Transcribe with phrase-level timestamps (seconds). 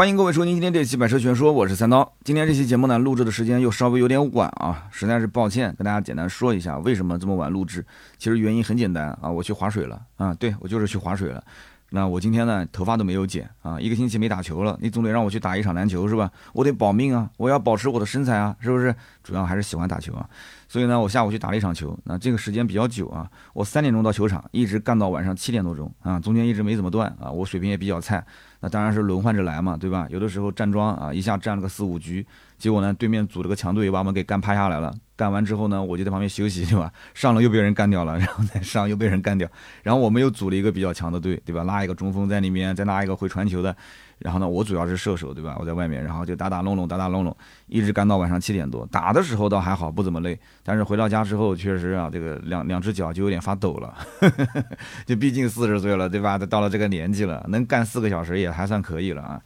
[0.00, 2.10] 欢迎各位收听今天这期《百车全说》，我是三刀。
[2.24, 7.84] 今天这期节目呢，录制的时间又稍微有点晚啊，实在是抱歉，跟大家简单说一下为什么这么晚录制。
[8.16, 11.44] 其实原因很简单啊，我去划水了啊，对我就是去划水了。
[11.90, 16.30] 那我今天呢，头发都没有剪啊，一个星期没打球了，你总得让我去打一场篮球是吧？
[16.52, 18.94] 我得保命啊，我要保持我的身材啊，是不是？
[19.22, 20.28] 主要还是喜欢打球啊。
[20.68, 28.24] 所以呢，我下午去打了一场球，那这个时间比较久啊，我三点钟到球场，一直干到晚上七点多钟啊，中间一直没怎么断啊，我水平也比较菜，
[28.60, 30.06] 那当然是轮换着来嘛，对吧？
[30.10, 32.24] 有的时候站桩啊，一下站了个四五局，
[32.60, 36.92] 结果呢，对面组了个强队把我们给干趴下来了，干完之后呢，我就在旁边休息，对吧？
[37.14, 39.48] 上了又被人干掉了，然后再上又被人干掉，
[39.82, 41.64] 然后我们又组了一个比较强的队，对吧？
[41.64, 43.74] 拉一个中锋在里面，再拉一个会传球的。
[44.18, 45.56] 然后呢，我主要是射手，对吧？
[45.58, 47.34] 我在外面，然后就打打弄弄，打打弄弄，
[47.68, 48.86] 一直干到晚上七点多。
[48.92, 50.38] 打的时候倒还好，不怎么累。
[50.62, 53.94] 但是回到家之后，确实啊，这个两两只脚就有点发抖了。
[55.06, 56.36] 就毕竟四十岁了，对吧？
[56.36, 59.40] 到了这个年纪了，能干四个小时也还算可以了啊。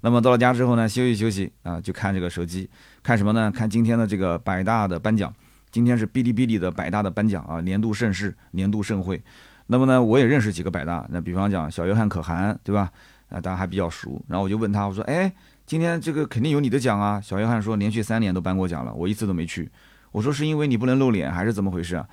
[0.00, 2.68] 那么到了家之后呢，休息休息啊，就看这个手机，
[3.02, 3.50] 看什么呢？
[3.50, 5.32] 看今天的这个百大的颁奖。
[5.70, 9.22] 今天是哔哩哔哩的百大的颁奖啊，年度盛事，年度盛会。
[9.66, 12.90] 那么呢，我也认识几个百大，那比方讲小约翰可汗，对吧？
[13.28, 15.30] 啊，大家还比较熟，然后我就问他，我说，哎，
[15.66, 17.20] 今天这个肯定有你的奖啊。
[17.20, 19.70] 小约翰说，连续三年都颁过奖了，我一次都没去。
[20.10, 22.08] 我说，是因为你不能露脸，还是怎么回事啊？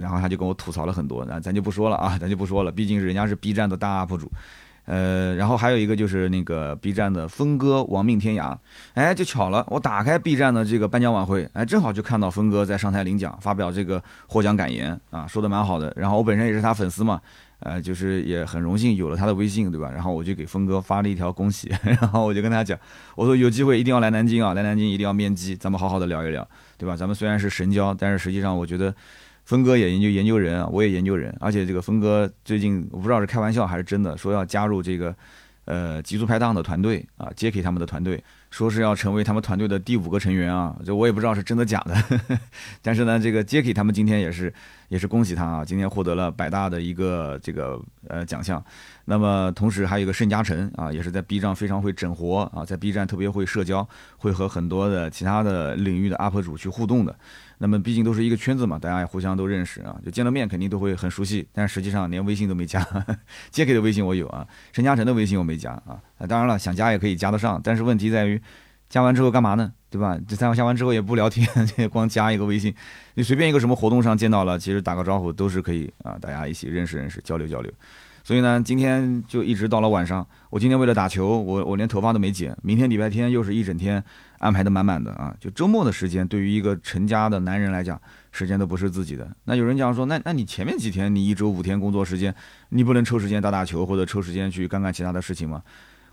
[0.00, 4.32] 然后他就跟我吐槽了很多，那咱就不说了啊，咱就不说了，毕竟人家是 B 站的大 UP 主。
[4.90, 8.56] 呃，然后还有一个就是那个 B 站的峰哥亡命天涯，
[8.94, 15.92] 哎，就巧了，我打开 B 站的这个颁奖晚会，哎，正好就看到峰哥在上台领奖，发表这个获奖感言啊，说的蛮好的。
[15.94, 17.20] 然后我本身也是他粉丝嘛。
[17.60, 19.90] 呃，就是也很荣幸有了他的微信，对吧？
[19.90, 22.78] 然后我就给峰哥发了一条恭喜， 然后我就跟他讲，
[23.16, 26.94] 我说有机会一定要来南京啊，来南京一定要面基，咱们好好的聊一聊，对吧？
[26.94, 28.94] 咱们虽然是神交，但是实际上我觉得，
[29.48, 35.16] 峰哥也研究研究人啊，我也研究人，而且这个峰哥最近我不知道是开玩笑还是真的，说要加入这个，
[35.64, 38.22] 呃，极速拍档的团队啊，Jacky 他们的团队。
[38.50, 42.20] 说是要成为他们团队的第五个成员啊，就我也不知道是真的假的，
[42.80, 44.52] 但是呢，这个 Jacky 他们今天也是
[44.88, 48.62] 也是恭喜他啊，今天获得了百大的一个这个呃奖项。
[49.10, 53.88] 那么同时还有一个盛嘉诚啊，也是在 B 站非常会整活啊，在 B 站特别会社交，
[54.18, 57.18] 会和很多的其他的领域的 UP 主去互动的。
[57.56, 62.86] 那么毕竟都是一个圈子嘛，大家也互相都认识啊，就见了面肯定都会很熟悉，但实际上连微信都没加。
[63.50, 65.98] Jack 的微信我有啊，盛嘉诚的微信我没加啊。
[66.28, 68.40] 当然了，想加也可以加得上，但是问题在于。
[68.90, 69.70] 加完之后干嘛呢？
[69.90, 70.18] 对吧？
[70.26, 71.46] 这三加完之后也不聊天，
[71.92, 72.74] 光加一个微信，
[73.16, 77.70] 你随便一个什么活动上见到了，其实打个招呼都是可以啊，大家一起认识认识，交流交流。
[78.28, 80.26] 所以呢，今天就一直到了晚上。
[80.50, 82.54] 我今天为了打球，我我连头发都没剪。
[82.62, 84.04] 明天礼拜天又是一整天
[84.36, 87.98] 安排的满满的啊，就周末的时间，对于一个成家的男人来讲，
[88.30, 89.26] 时间都不是自己的。
[89.44, 92.34] 那有人讲说，那那你前面几天你一周五天工作时间，
[92.68, 95.62] 你不能抽时间打打球或者抽时间去干干其他的事情吗？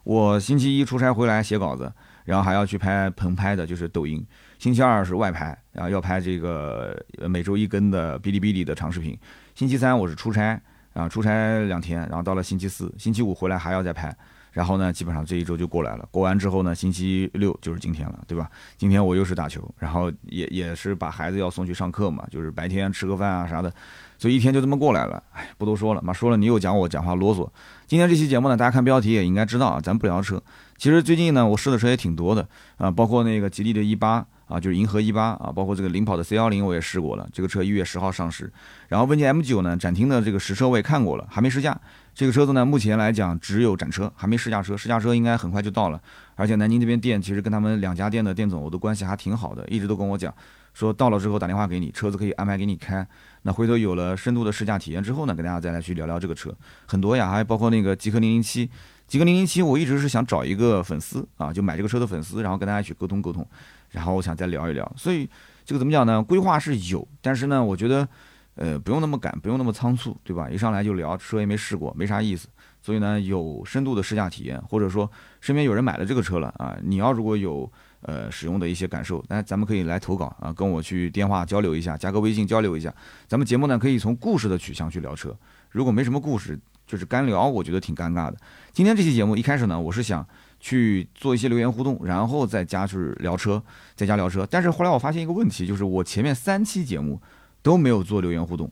[0.05, 1.91] 我星期一出差回来写稿子。
[2.23, 4.25] 然后还要去拍棚拍的，就是抖音。
[4.57, 6.97] 星期二是外拍，然后要拍这个
[7.29, 9.15] 每周一更的哔哩哔哩的长视频。
[9.53, 10.59] 星期三我是出差，
[10.95, 14.11] 啊出差两天，然后到了星期四、星期五回来还要再拍。
[14.51, 16.07] 然后呢，基本上这一周就过来了。
[16.09, 18.49] 过完之后呢，星期六就是今天了，对吧？
[18.77, 23.69] 今天我又是打球，然后也也是把孩子要送去上课嘛，就是白天吃个饭啊啥的，
[24.17, 25.21] 所以一天就这么过来了。
[25.33, 27.45] 哎，不多说了，妈说了你又讲我讲话啰嗦。
[27.85, 30.41] 今天这期节目呢，大家看标题也应该知道啊，咱不聊车。
[30.77, 32.47] 其实最近呢，我试的车也挺多的
[32.77, 38.51] 啊，包括那个吉利的 E 八啊，就是银河 E 八啊，包括这个领跑的 C 幺零我也试过了，这个车一月十号上市。
[38.87, 41.79] 然后问界 M 九呢，展厅的这个实车我也看过了，还没试驾。
[42.13, 45.99] 这个车子呢，目前来讲只有展车，还没试驾车，试驾车应该很快就到了。
[46.35, 50.33] 而且南京这边店其实跟他们两家店的店总我都关系还挺好的，一直都跟我讲
[50.73, 53.05] 说到了之后打电话给你，车子可以安排给你开。
[53.41, 56.55] 那回头有了深度的试驾体验之后呢，跟大家再来去聊聊这个车，
[56.85, 58.69] 很多呀，还包括那个极氪零零七。
[59.07, 63.45] 极氪零零七，我一直是想找一个粉丝啊，就买这个车的粉丝，然后跟大家去沟通沟通，
[63.91, 64.89] 然后我想再聊一聊。
[64.97, 65.29] 所以
[65.63, 66.21] 这个怎么讲呢？
[66.21, 68.07] 规划是有，但是呢，我觉得，
[68.55, 70.49] 呃，不用那么赶，不用那么仓促，对吧？
[70.49, 72.47] 一上来就聊车也没试过，没啥意思。
[72.81, 75.09] 所以呢，有深度的试驾体验，或者说
[75.41, 77.71] 身边有人买了这个车了啊，你要如果有
[78.01, 82.93] 呃使用的一些感受，那咱们可以来投稿啊，跟我去电话交流一下，加个微信交流一下。
[83.27, 85.35] 咱们节目呢可以从故事的取向去聊车，
[85.71, 86.59] 如果没什么故事。
[86.87, 88.37] 就是干聊，我觉得挺尴尬的。
[88.71, 90.23] 今天这期节目一开始呢，我是想
[90.65, 93.61] 去做一些留言互动，然后再加去聊车，
[93.95, 94.47] 在加聊车。
[94.49, 97.21] 但是后来我发现一个问题，就是我前面三期节目
[97.61, 98.67] 都没有做留言互动。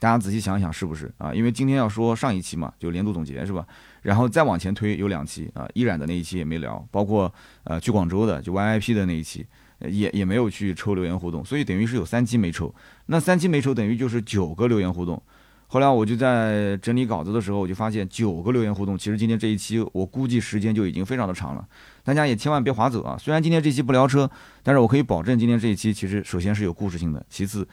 [0.00, 1.32] 大家仔细想想，是不是啊？
[1.32, 3.64] 因为今天要说上一期嘛，就年度总结是吧？
[4.02, 7.32] 然后再往前推有两期啊，依然的那一期也没聊，包括
[7.62, 9.46] 呃去广州的就 VIP 的那一期，
[9.78, 12.74] 也也没有去抽留言互动，所以等于是有三期没抽。
[13.06, 15.22] 那三期没抽，等于就是九个留言互动。
[15.68, 18.96] 后来我就在整理稿子的时候，我就发现九个留言互动。
[18.96, 21.66] 其实今天这一期我估计时间就已经非常的长了，
[22.04, 23.16] 大家也千万别划走啊！
[23.18, 24.30] 虽然今天这期不聊车，
[24.62, 27.66] 但是我可以保证今天这一期其实首先是有故事性的，其次，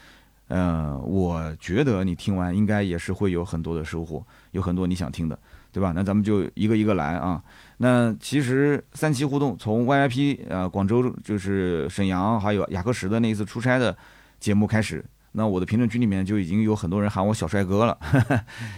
[0.48, 5.38] 呃，我觉得你听完应该也是会有很多的收获，有很多你想听的，
[5.72, 5.94] 对吧？
[5.96, 7.42] 那咱们就一个一个来啊。
[7.78, 13.96] 那其实三期互动从 VIP 呃广州就是沈阳还有雅克什的那一次出差的
[14.40, 15.06] 节目开始。
[15.36, 17.98] 那我的评论区里面就已经有很多人喊我小帅哥了，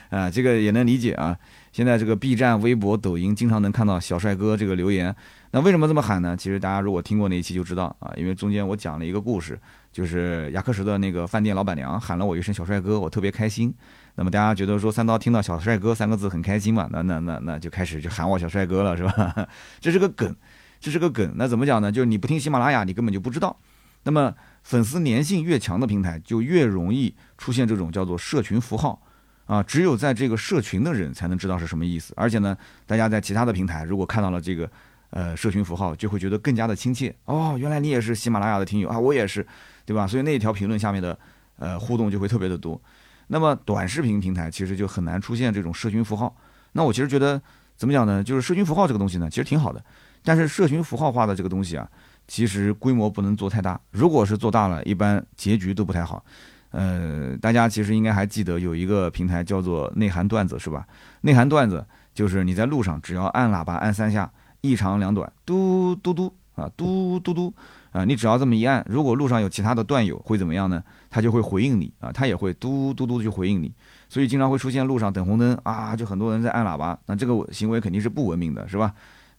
[0.09, 1.37] 啊，这个也能理解啊。
[1.71, 5.13] 现在这个 B 站、微博、抖音经常能看到小帅哥这个留言。
[5.51, 6.35] 那为什么这么喊呢？
[6.35, 9.59] 其实大家如果听过那一期就知道啊，因为中间我讲了一个故事，
[9.91, 13.73] 就是雅克什的那个饭店老板娘喊了我一声小帅哥，我特别开心。
[14.15, 16.87] 那么大家觉得说三刀听到小帅哥三个字很开心嘛？
[16.91, 19.47] 那那那那就开始就喊我小帅哥了，是吧？
[19.81, 20.33] 这是个梗，
[20.79, 21.33] 这是个梗。
[21.35, 21.91] 那怎么讲呢？
[21.91, 23.57] 就是你不听喜马拉雅，你根本就不知道。
[24.03, 24.33] 那么。
[24.65, 28.99] 粉丝粘性越强的平台，就越容易出现这种叫做社群符号，
[29.45, 32.15] 啊，只有在这个社群的人才能知道是什么意思。
[32.17, 32.57] 而且呢，
[32.87, 34.67] 大家在其他的平台如果看到了这个，
[35.11, 37.15] 呃，社群符号，就会觉得更加的亲切。
[37.25, 39.45] 哦，原来你也是喜马拉雅的听友啊，我也是，
[39.85, 40.07] 对吧？
[40.07, 41.15] 所以那一条评论下面的，
[41.59, 42.81] 呃，互动就会特别的多。
[43.27, 46.35] 那么短视频平台其实就很难出现这种社群符号。
[46.71, 47.39] 那我其实觉得
[47.77, 48.23] 怎么讲呢？
[48.23, 49.85] 就是社群符号这个东西呢，其实挺好的，
[50.23, 51.87] 但是社群符号化的这个东西啊。
[52.27, 56.23] 其实规模不能做太大，如果是做大了，一般结局都不太好。
[56.71, 60.85] 呃，大家其实应该还记得有一个平台叫做内涵段子，是吧？
[61.21, 64.29] 内涵段子就是你在路上只要按喇叭按三下，
[64.61, 67.53] 一长两短，嘟嘟嘟啊，嘟嘟嘟
[67.91, 70.83] 啊，你只要这么一按，如果路上有其他的段友会怎么样呢？
[71.09, 73.73] 他就会回应你啊，他也会嘟嘟嘟去回应你，
[74.09, 78.93] 所以经常会出现路上等红灯啊，就很多人在按喇叭，那这个行为肯定是不文明的，是吧？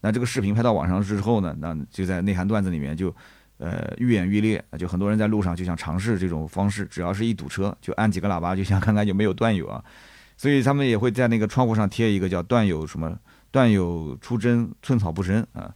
[0.06, 3.12] 那这个视频拍到网上之后呢，那就在内涵段子里面就，
[3.58, 9.82] 呃，愈演愈烈，就很多人在路上就想尝试这种方式，只要是一堵车就按几个喇叭，就想看看有没有段友啊，
[10.36, 13.18] 所以他们也会在那个窗户上贴一个叫“段友什么
[13.50, 15.74] 段友出征，寸草不生”啊。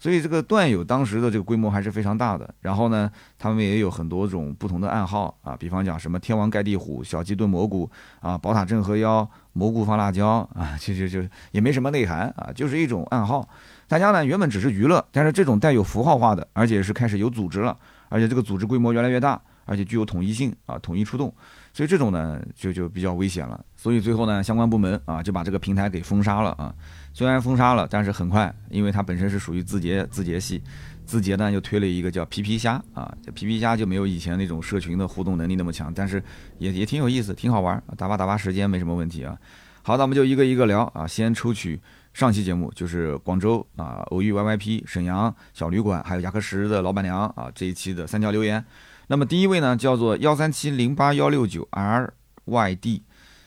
[0.00, 3.08] 所以这个段友当时的这个规模还是非常大的，然后呢，
[3.38, 7.88] 他们也有很多种不同的暗号啊，比方讲什么天王盖地虎、小鸡炖蘑菇
[8.20, 13.46] 啊、宝塔镇河妖、蘑菇放辣椒啊，其实就也没什么内涵啊，就是一种暗号。
[13.86, 17.76] 大家呢原本只是娱乐，但是这种带有符号化的，而且是开始有组织了，
[18.08, 21.30] 而且这个组织规模越来越大，而且具有统一性啊，统一出动，
[21.74, 23.62] 所以这种呢就就比较危险了。
[23.76, 26.74] 所以最后呢，相关部门啊就把这个平台给封杀了啊。
[27.12, 30.62] 虽然封杀了，但是很快，因为它本身是属于字节字节系，
[31.04, 36.22] 字节呢又推了一个叫皮皮虾啊，皮皮虾就没有以前那种社群的互动能力那么强，但是
[36.58, 39.36] 也也挺有意思，挺好玩，打发打发时间没什么问题啊。
[39.82, 41.80] 好，那我们就一个一个聊啊，先抽取
[42.14, 48.64] 上期节目，就是广州啊偶遇 YYP 沈阳小旅馆还有牙克石的老板娘啊这一期的三条留言。
[49.08, 53.02] 那么第一位呢叫做幺三七零八幺六九 RYD，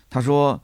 [0.10, 0.62] 他说。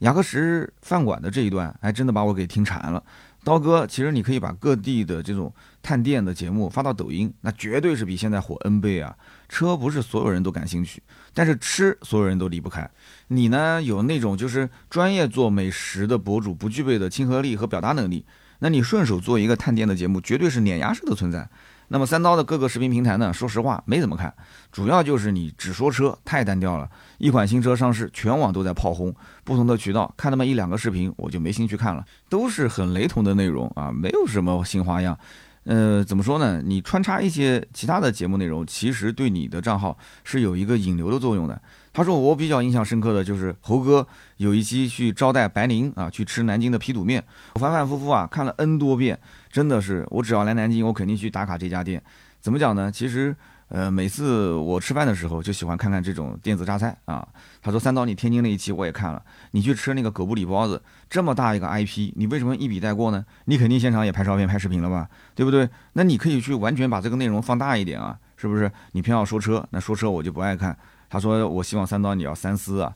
[0.00, 3.02] 雅克什饭馆的这一段，还真的把我给听馋了。
[3.42, 5.50] 刀哥，其实你可以把各地的这种
[5.82, 9.16] 探店的节目发到抖音，那绝对是比现在火 N 倍啊！
[9.48, 11.02] 车不是所有人都感兴趣，
[11.32, 12.90] 但是吃所有人都离不开。
[13.28, 18.26] 你呢，有那种就是专业做美食的博主不具备的亲和力和表达能力，
[18.58, 21.48] 那你顺手做一个探店的节目，绝对是碾压式的存在。
[21.92, 23.32] 那么三刀的各个视频平台呢？
[23.32, 24.32] 说实话没怎么看，
[24.70, 26.88] 主要就是你只说车太单调了。
[27.18, 35.18] 一款新车上市，全网都在炮轰，不同的渠道看那么一两个视频，我就没兴趣看了，都是很雷同的内容啊，没有什么新花样。
[35.64, 36.62] 呃，怎么说呢？
[36.64, 41.60] 你穿插一些其他的节目内容，其实对你的账号是有一个引流的作用的。
[41.92, 47.22] 他说我比较印象深刻的就是猴哥有一期去招待白宁啊，去吃南京的皮肚面，
[47.54, 49.18] 我反反复复啊看了 N 多遍。
[49.50, 52.02] 真的是，我只要来南京，我肯定去打卡这家店。
[52.40, 52.90] 怎么讲呢？
[52.90, 53.34] 其实，
[53.68, 57.26] 呃，每次我吃饭的时候，就喜欢看看这种电子榨菜啊。
[57.60, 60.80] 他说：“三刀，你天津那一期我也看了，你去吃那个狗不理包子，
[61.10, 63.24] 这么大一个 IP，你为什么一笔带过呢？
[63.44, 65.08] 你肯定现场也拍照片、拍视频了吧？
[65.34, 65.68] 对不对？
[65.92, 68.70] 那你可以去完全把这个内容放大一点啊，是不是？
[68.92, 70.74] 你偏要说车，那说车我就不爱看。
[71.10, 72.94] 他说：我希望三刀你要三思啊。”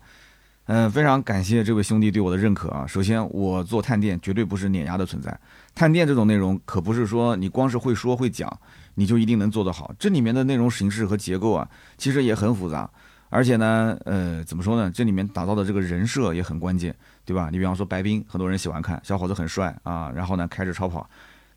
[0.66, 2.86] 嗯，非常感谢这位兄弟对我的认可啊！
[2.86, 5.38] 首先，我做探店绝对不是碾压的存在，
[5.74, 8.50] 探店这种内容可不是说你光是会说会讲，
[8.94, 9.94] 你就一定能做得好。
[9.98, 11.68] 这里面的内容形式和结构啊，
[11.98, 12.88] 其实也很复杂，
[13.28, 14.90] 而且呢，呃，怎么说呢？
[14.90, 17.50] 这里面打造的这个人设也很关键，对吧？
[17.52, 21.06] 你比方说白冰，很多人喜欢看，小伙子很帅啊，然后呢开着超跑，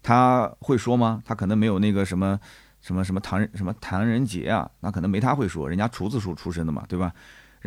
[0.04, 1.24] 他会说吗？
[1.26, 2.38] 他可能没有那个什么
[2.82, 7.14] 什么什么唐人什么唐人杰啊，那可能没他会说，人家厨子出出身的嘛，对吧？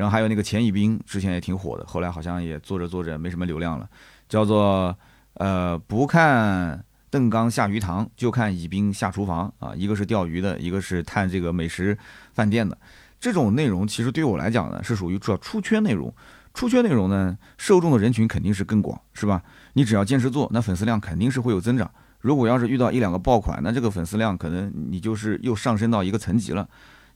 [0.01, 3.87] 然后还有那个钱以斌，之前也挺火的，后来好像也做着做着没什么流量了，
[4.31, 4.97] 叫做
[5.35, 11.99] 呃不看邓刚下鱼塘，就看以斌下厨房啊，一个是钓鱼的，一个是探这个美食
[12.33, 12.79] 饭店的，
[13.21, 16.11] 这种内容其实对我来讲呢是属于主要出圈内容，
[16.55, 19.43] 出圈内容呢，受众的人群肯定是更广，是吧？
[19.75, 21.91] 你只要坚持做，那粉丝量肯定是会有增长。
[22.21, 26.67] 如果要是遇到一两个爆款，那这个粉丝量可能你就是又上升到一个层级了。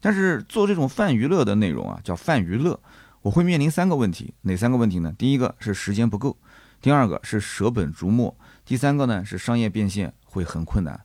[0.04, 2.78] 但是做这种泛娱乐的内容啊，叫泛娱乐，
[3.22, 5.10] 我会面临三个问题，哪三个问题呢？
[5.16, 6.36] 第一个是时间不够，
[6.82, 11.00] 第二个是舍本逐末，第三个呢是商业变现会很困难。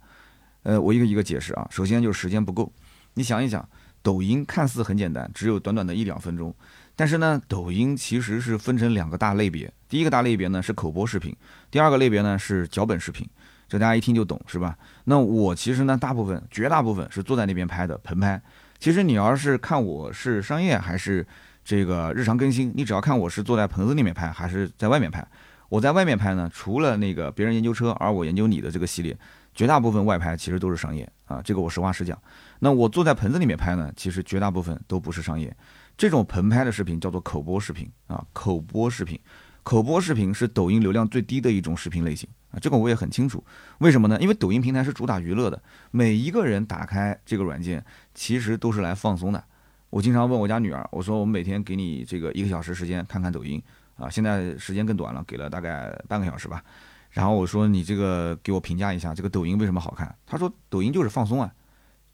[0.64, 1.66] 呃，我一个一个解释啊。
[1.72, 2.74] 首先就是时间不够，
[3.14, 3.66] 你想一想，
[4.02, 6.54] 抖音看似很简单，只有短短的一两分钟。
[6.98, 9.74] 但是呢，抖音其实是分成两个大类别。
[9.88, 11.34] 第一个大类别呢是口播视频，
[11.72, 13.26] 第二个类别呢是脚本视频。
[13.70, 14.78] 这大家一听就懂，是吧？
[15.06, 18.42] 那我其实呢，大部分、绝大部分是坐在那边拍的棚拍。
[18.80, 21.26] 其实你要是看我是商业还是
[21.66, 25.26] 这个日常更新，你只要看我是坐在棚子里面拍还是在外面拍。
[25.68, 29.16] 我在外面拍呢，除了那个别人研究车，而我研究你的这个系列，
[29.54, 31.42] 绝大部分外拍其实都是商业啊。
[31.44, 32.18] 这个我实话实讲。
[32.60, 35.56] 那我坐在棚子里面拍呢，其实绝大部分都不是商业。
[35.98, 39.20] 这种棚拍的视频叫做口播视频啊，口播视频，
[39.62, 43.44] 口播视频是抖音流量最低的一种视频类型啊，这个我也很清楚。
[43.80, 44.20] 为什么呢？
[44.20, 49.44] 因为抖音平台是主打娱乐的，每一个人打开这个软件，其实都是来放松的。
[49.90, 53.62] 我经常问我家女儿，我说我们每天给你这个一个小时时间看看抖音
[53.98, 56.64] 啊，现在时间更短了，给了大概半个小时吧。
[57.12, 60.16] 然后我说你这个给我评价一下，这个抖音为什么好看？
[60.26, 61.52] 她说抖音就是放松啊，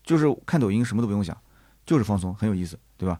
[0.03, 1.37] 就是看抖音什么都不用想，
[1.85, 3.19] 就是放松，很有意思，对吧？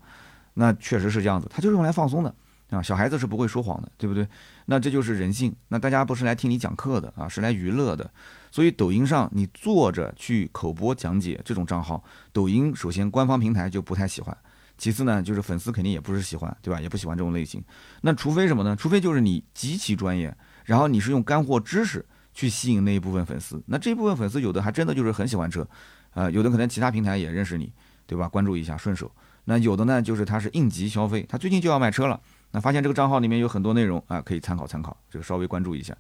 [0.54, 2.34] 那确实是这样子，它就是用来放松的
[2.70, 2.82] 啊。
[2.82, 4.28] 小孩子是不会说谎的，对不对？
[4.66, 5.56] 那这就是人性。
[5.68, 8.10] 那大家不是来听你讲课的啊，是来娱乐的。
[8.52, 14.36] 所以抖音上你坐着去口播讲解这种账号，抖音首先官方平台就不太喜欢，
[14.78, 16.80] 其次呢就是粉丝肯定也不是喜欢，对吧？
[16.80, 17.62] 也不喜欢这种类型。
[18.02, 18.74] 那除非什么呢？
[18.76, 23.62] 除非就是你极其专业，然后你是用干货知识去吸引那一部分粉丝。
[23.68, 25.68] 那这部分粉丝有的还真的就是很喜欢车，
[26.12, 27.74] 啊，有的可能其他平台也认识你，
[28.08, 28.30] 对吧？
[28.30, 29.12] 关注一下顺手。
[29.44, 32.20] 那有的呢，就是他是应急消费，他最近就要买车了，
[32.56, 35.94] 那发现这个账号里面有很多内容啊，可以参考参考，这个稍微关注一下。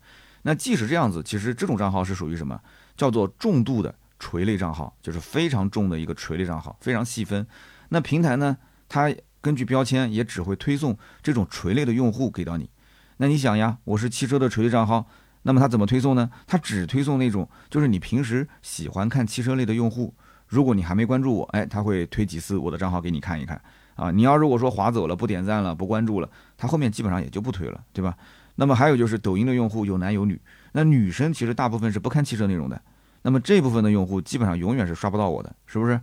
[0.43, 2.57] 那即使这样子，其实这种账号是属于什么？
[2.95, 7.45] 叫做重度的垂类账号，就是非常重的一个垂类账号，非常细分。
[7.89, 8.55] 那平台呢，
[8.87, 12.69] 它根据标签也只会推送这种垂类的用户给到你。
[13.17, 15.07] 那你想呀，我是汽车的垂类账号，
[15.41, 16.31] 那么它怎么推送呢？
[16.47, 20.13] 它只推送那种就是你平时喜欢看汽车类的用户。
[20.47, 23.61] 如果你还没关注我，哎，他会推几次我的账号给你看一看
[23.95, 24.11] 啊。
[24.11, 28.15] 你要如果说划走了、不点赞了、不关注了，他后面基本上也就不推了，对吧？
[28.55, 30.39] 那么还有就是抖音的用户有男有女，
[30.71, 32.81] 那女生其实大部分是不看汽车内容的，
[33.23, 35.99] 那么这部分的用户基本上永远是刷不到我的，是不是？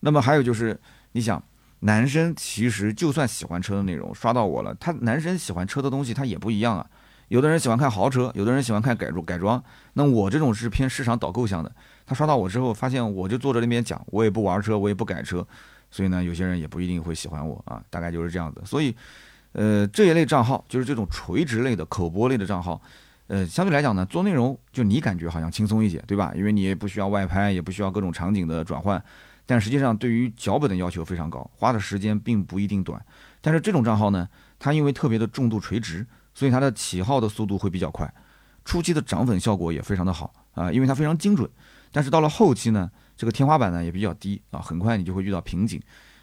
[0.00, 0.80] 那么还有就是，
[1.12, 1.42] 你想，
[1.80, 6.86] 男生其实就算喜欢车的内容刷到我了，他男生喜欢车的东西他也不一样啊。
[7.28, 9.62] 有的人喜欢看豪车，有的人喜欢看改装改装。
[9.92, 11.70] 那我这种是偏市场导购向的。
[12.04, 15.46] 他刷到我之后，发现我就坐在那边讲，我也不玩车，我也不改车，
[15.90, 17.82] 所以呢，有些人也不一定会喜欢我啊。
[17.90, 18.62] 大概就是这样子。
[18.64, 18.94] 所以，
[19.52, 22.80] 呃，这一类账号就是这种垂直类的口播类的账号，
[23.26, 26.32] 呃，相对来讲呢，做内容就你感觉好像轻松一些，对吧？
[26.36, 29.02] 因为你也不需要外拍，也不需要各种场景的转换。
[29.46, 33.04] 但实际上，对于脚本的要求非常高，花的时间并不一定短。
[33.40, 34.28] 但是这种账号呢，
[34.58, 36.06] 它因为特别的重度垂直。
[36.32, 38.10] 所以它的起号的速度会比较快，
[38.64, 41.50] 初期的涨粉效果也非常的好啊，因为它非常精准。
[41.90, 42.88] 但是到了后期呢，
[43.20, 45.78] 这个天花板呢也比较低啊，很快你就会遇到瓶颈。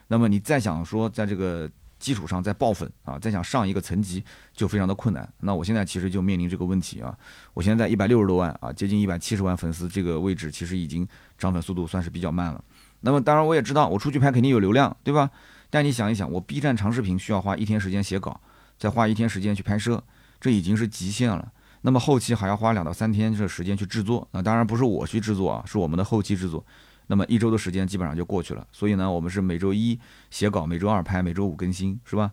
[0.08, 5.32] 那么你再想说在这个基础上再爆粉啊，再想上一个层级就非常的困难。
[5.42, 7.16] 那我现在其实就面临这个问题啊，
[7.54, 12.64] 我现在一百六十多万啊，接近一百七十万粉丝这个位置，其实已经涨粉速度算是比较慢了。
[13.02, 15.30] 那么当然我也知道我出去拍肯定有流量，对吧？
[15.70, 18.42] 但你想一想，我 B 站长视频需要花一天时间写稿。
[18.80, 20.04] 再花一天时间去拍摄，
[20.42, 21.52] 这已经是极限了。
[21.82, 26.64] 那么后期还要花两到三天这时间去制作，那当然不是我去制作啊，是我们的后期制作。
[27.08, 28.66] 那么一周的时间基本上就过去了。
[28.72, 30.00] 所以呢，我们是每周一
[30.30, 32.32] 写稿，每周二拍，每周五更新，是吧？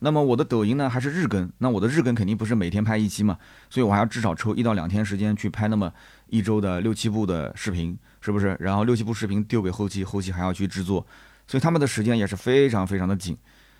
[0.00, 3.38] 那么我的抖音呢还是日更，那我的日更肯定不是每天拍一期嘛，
[3.70, 5.90] 所以我还要至少抽一到两天时间去拍那么
[6.26, 8.54] 一周的六七部的视频，是不是？
[8.60, 11.06] 然后六七部视频丢给后期，后期还要去制作，
[11.46, 13.36] 所以他们的时间也是非常非常的紧。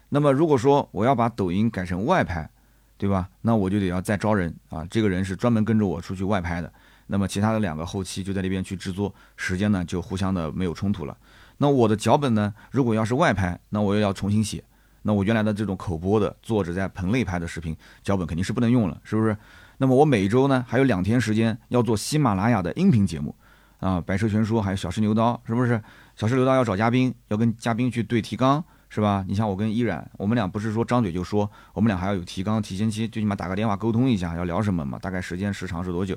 [0.08, 2.48] 那么如果说我要把抖音改成外拍，
[2.96, 3.28] 对吧？
[3.42, 6.72] 那我就得要再招人啊，这个人是专门跟着我出去外拍的。
[7.06, 11.16] 那么其他的两个后期就在那边去制作，时间呢就互相的没有冲突了。
[11.58, 14.62] 那我的脚本呢，如果要是外拍，那我又要重新写。
[15.02, 19.36] 那我原来的这种口播的作者在棚内拍的视频脚本肯定是不能用了，是不是？
[19.78, 23.34] 那么我每周呢还有两天时间要做喜马拉雅的音频节目
[23.80, 25.82] 啊，百车全说还有小试牛刀，是不是？
[26.16, 28.64] 小试牛刀要找嘉宾，要跟嘉宾去对提纲。
[28.90, 29.24] 是吧？
[29.26, 34.96] 你像我跟依然，我们俩不是说张嘴就说，我们俩还要有提纲、提前期，最起码打个电话沟通一下，要聊什么嘛？
[35.00, 36.16] 大概时间时长是多久？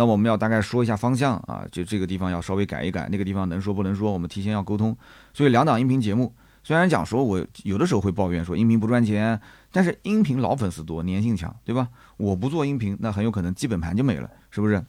[0.00, 4.96] 那我们要大概说一下方向啊，就这个地方要稍微改一改，那个地方能说不能说，我们提前要沟通。
[5.34, 9.38] 所以两档音频节目，虽然讲说我有的时候会抱怨说音频不赚钱，
[9.70, 11.86] 但是音频老粉丝多，粘性强，对吧？
[12.16, 14.82] 我不做音频，那很有可能基本盘就没了，是不是？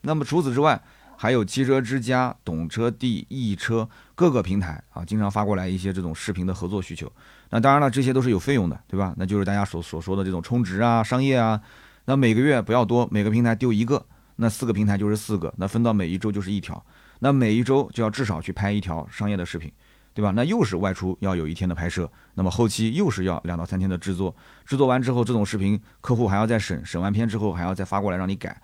[0.00, 0.82] 那么除此之外，
[1.16, 7.08] 还有汽车之家、懂车帝、易车各个平台啊，经常发过来一些这种视频的合作需求。
[7.50, 9.14] 那当然了，这些都是有费用的，对吧？
[9.16, 11.60] 那就是大家所所说的这种充值啊、商业啊。
[12.06, 14.06] 那每个月不要多，每个平台丢一个，
[14.40, 16.82] 那四个平台就是四个，那分到每一周就是一条，
[17.18, 19.70] 那每一周就要至少去拍一条商业的视频，
[20.14, 20.32] 对吧？
[20.34, 28.60] 那又是外出要有一天的拍摄，那么后期又是要两到三天的制作，制作完之后这种视频客户还要再审，审完片之后还要再发过来让你改，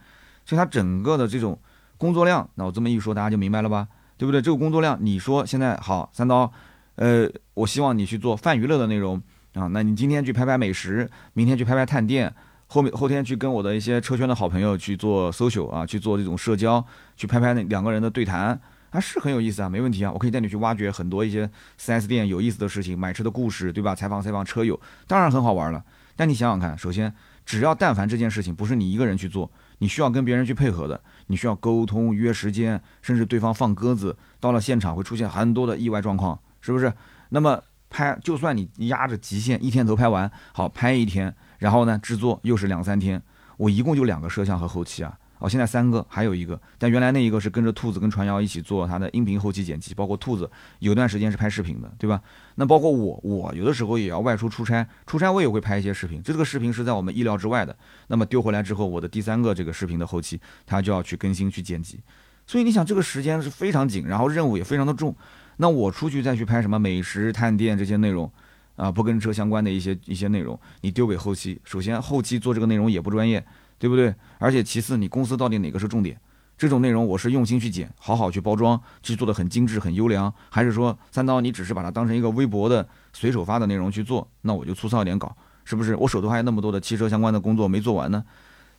[0.46, 1.58] 所以它整个的这种。
[1.96, 3.86] 工作量，那我这么一说，大家就明白了吧？
[4.18, 4.42] 对不对？
[4.42, 6.52] 这个工作量，你说现在好，三刀，
[6.96, 9.16] 呃，我希望你去做泛娱乐的内容
[9.54, 9.68] 啊。
[9.68, 12.34] 那你今天去拍拍美食，明天去拍拍探店，
[12.66, 16.84] 后面后天去跟我的一些车圈的好朋友去做 social 啊，去做这种社交，
[17.16, 21.48] 去拍拍那两个人的对谈，啊，是很有意思啊，没问题啊，我可以带你去挖掘很多一些
[21.80, 23.94] 4S 店有意思的事情，买车的故事，对吧？
[23.94, 25.84] 采访采访车友，当然很好玩了。
[26.16, 27.12] 但你想想看，首先，
[27.44, 31.00] 只要但凡这件事情不是你一个人去做，你需要跟别人去配合的。
[31.26, 36.92] 你需要沟通约时间，甚至对方放鸽子，到了现场会出现很多的意外状况，是不是？
[37.30, 37.60] 那么
[37.94, 43.22] 拍，就算你压着极限一天都拍完，好拍一天，然后呢制作又是两三天，
[43.56, 45.16] 我一共就两个摄像和后期啊。
[45.38, 52.20] 哦，现在三个，还有一个，但原来那一个是跟着兔子跟传谣一起做他的音频后期剪辑，包括兔子有段时间是拍视频的，对吧？
[52.56, 57.76] 那包括我，我有的时候也要外出出差，出差我也会拍一些视频，这个视频是在我们意料之外的。
[58.08, 62.00] 那么丢回来之后，我的第三个这个视频的后期，他就要去更新去剪辑，
[62.46, 65.14] 所以你想这个时间是非常紧，然后任务也非常的重。
[65.56, 68.30] 那我出去再去拍什么美食探店这些内容
[68.76, 73.44] 啊，不跟车相关的一些一些内容，你丢给后期，首先后期做这个内容也不专业。
[73.76, 74.14] 对不对？
[74.38, 76.18] 而且其次，你公司到底哪个是重点？
[76.56, 84.26] 这种内容我是用心去剪，好好去包装，去做的很精致、很优良，还是说三刀你只是把它当成一个微博的随手发的内容去做？
[84.42, 85.94] 那我就粗糙一点搞，是不是？
[85.96, 88.24] 我手头还有那么多的汽车相关的工作没做完呢，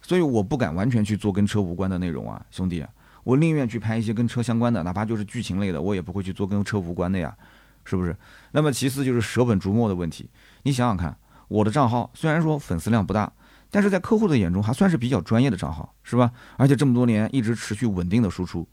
[0.02, 2.84] 所以我不敢完全去做跟车无关的内容啊，兄弟，
[3.26, 7.36] 我宁愿去拍一些跟车相关的，哪怕就是剧情类的，我也不会去做跟车无关的呀，
[7.84, 8.16] 是不是？
[8.54, 10.30] 那么其次就是舍本逐末的问题，
[10.64, 11.18] 你想想看，
[11.50, 13.30] 我的账号虽然说粉丝量不大。
[13.72, 16.32] 但是在客户的眼中还算是比较专业的账号，是吧？
[16.56, 18.66] 而且这么多年一直持续稳定的输出，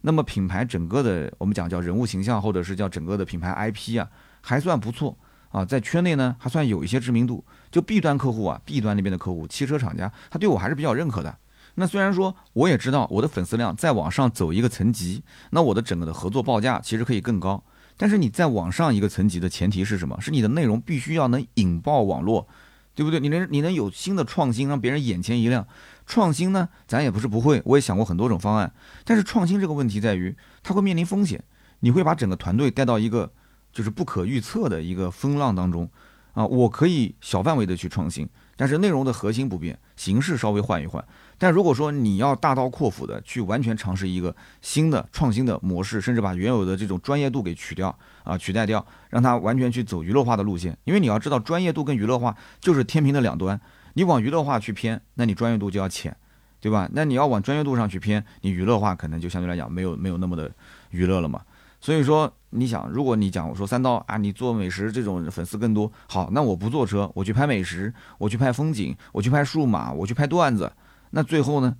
[0.00, 4.08] 那么品牌整个的我们讲叫人物形象，或者是叫整个的品牌 IP 啊，
[4.40, 5.16] 还算不错
[5.50, 7.44] 啊，在圈内呢还算有一些知名度。
[7.70, 11.38] 就 B 端客户啊，B 端那边的客户，汽车厂家他对我还是比较认可的。
[11.78, 17.62] 那虽然说我也知道我的粉丝量再往上走一个层级，那我的整个的合作报价其实可以更高。
[17.96, 20.20] 但是你再往上一个层级的前提是什么？
[20.20, 22.46] 是你的内容必须要能引爆网络。
[22.94, 23.20] 对不对？
[23.20, 25.64] 你能你能有新的创新，让别人眼前一亮。
[26.04, 28.72] 创新呢，咱也不是不会，我也想过很多种方案。
[29.04, 31.44] 但是创新这个问题在于，它会面临风险，
[31.78, 33.32] 你会把整个团队带到一个
[33.72, 35.88] 就是不可预测的一个风浪当中。
[36.32, 41.04] 啊，我可以小范围的去创新，但是内容的核心不变，形式稍微换一换。
[41.40, 53.60] 但如果说你要大刀阔斧的去完全尝试一个新的创新的模式，甚至把原有的这种专业度给取掉啊，取代掉，让它完全去走娱乐化的路线，因为你要知道专业度跟娱乐化就是天平的两端，
[53.94, 56.16] 你往娱乐化去偏，那你专业度就要浅，
[56.60, 56.88] 对吧？
[56.92, 60.50] 那你要往专业度上去偏，你娱乐化可能就相对来讲没有没有那么的
[60.90, 61.40] 娱乐了嘛。
[61.80, 70.72] 所以说，你想，如果你讲我说三刀啊，你做美食这种粉丝更多，好，那我不坐车，我去拍美食，我去拍风景，我去拍数码，我去拍段子。
[71.10, 71.76] 那最后呢？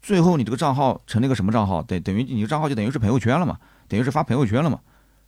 [0.00, 1.82] 最后你这个账号成了个什么账号？
[1.82, 3.58] 等等于你的账号就等于是朋友圈了嘛？
[3.88, 4.78] 等于是发朋友圈了嘛？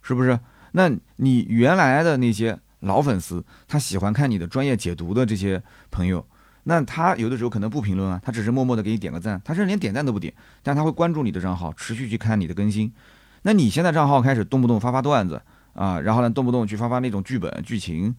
[0.00, 0.38] 是不是？
[0.72, 5.60] 那你原来的那些老粉丝，他喜欢看你的专业解读的这些
[5.90, 6.24] 朋友，
[6.62, 10.32] 那他有的时候可能不评论啊，他只是默默的给你点个赞，他甚至连点赞都不点，
[10.62, 12.92] 但他会关注你的账号，持续去看你的更新。
[13.42, 15.42] 那你现在账号开始动不动发发段子
[15.74, 18.14] 啊，然后呢动不动去发发那种剧本剧情，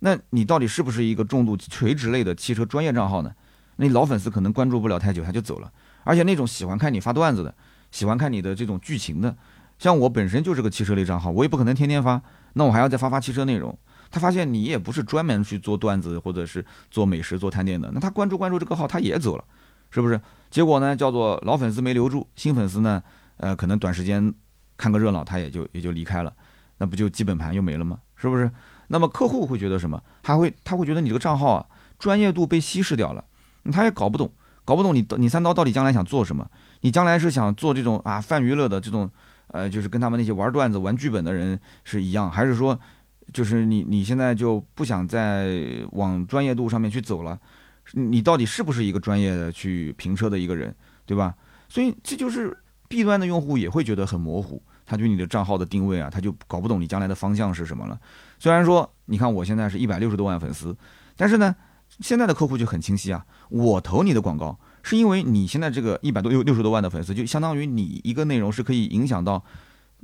[0.00, 3.32] 那你到底是不是一个重度垂直类的汽车专业账号呢？
[3.76, 5.72] 那老粉丝可能关注不了太久，他就走了。
[6.04, 7.54] 而且那种喜欢看你发段子的，
[7.90, 9.36] 喜欢看你的这种剧情的，
[9.78, 12.20] 像我本身就是个汽车类账号，我也不可能天天发，
[12.52, 13.76] 那我还要再发发汽车内容。
[14.10, 19.44] 他发现你也不是专门去做段子或者是做美食做探店的，那他关注关注这个号他也走了，
[19.90, 20.20] 是不是？
[20.50, 23.02] 结果呢，叫做老粉丝没留住，新粉丝呢，
[23.38, 24.32] 呃，可能短时间
[24.76, 26.32] 看个热闹，他也就也就离开了，
[26.78, 27.98] 那不就基本盘又没了吗？
[28.14, 28.48] 是不是？
[28.88, 30.00] 那么客户会觉得什么？
[30.22, 31.66] 他会他会觉得你这个账号啊，
[31.98, 33.24] 专业度被稀释掉了。
[33.72, 34.30] 他也搞不懂，
[34.64, 36.48] 搞不懂你你三刀到底将来想做什么？
[36.80, 39.10] 你将来是想做这种啊泛娱乐的这种，
[39.48, 42.78] 呃，就是跟他们那些玩段子、玩剧本的人是一样，还是说，
[43.32, 47.38] 就是你你现在就不想再往专业度上面去走了？
[47.92, 50.74] 你到底是不是一个专业的去评车的一个人，
[51.04, 51.34] 对吧？
[51.68, 52.56] 所以这就是
[52.88, 57.98] B 端的用户也会觉得很模糊，他对你的账号的定位啊，他就搞不懂你将来的方向是什么了。
[58.38, 60.74] 虽然说，你看我现在是一百六十多万粉丝，
[61.16, 61.54] 但是呢，
[62.00, 69.42] 现在的客户就很清晰啊，我投你的广告是因为你现在这个一百多六六十多万的粉丝，就相当于你一个内容是可以影响到，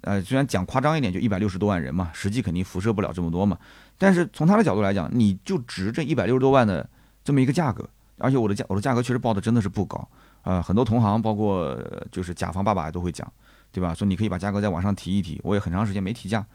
[0.02, 3.58] 呃，虽然讲夸张一点，就一百六十多万人嘛，实际肯定辐射不了这么多嘛。
[3.98, 6.88] 但是从他的角度来讲，你就值这一百六十多万的
[7.24, 10.08] 这么一个价格，而且我的价我的价格确实报的真的是不高。
[10.42, 11.78] 啊，很多同行，包括
[12.10, 13.30] 就是甲方爸爸都会讲，
[13.70, 13.92] 对吧？
[13.92, 16.46] 说你可以把价格再往上提一提，我也很长时间没提价，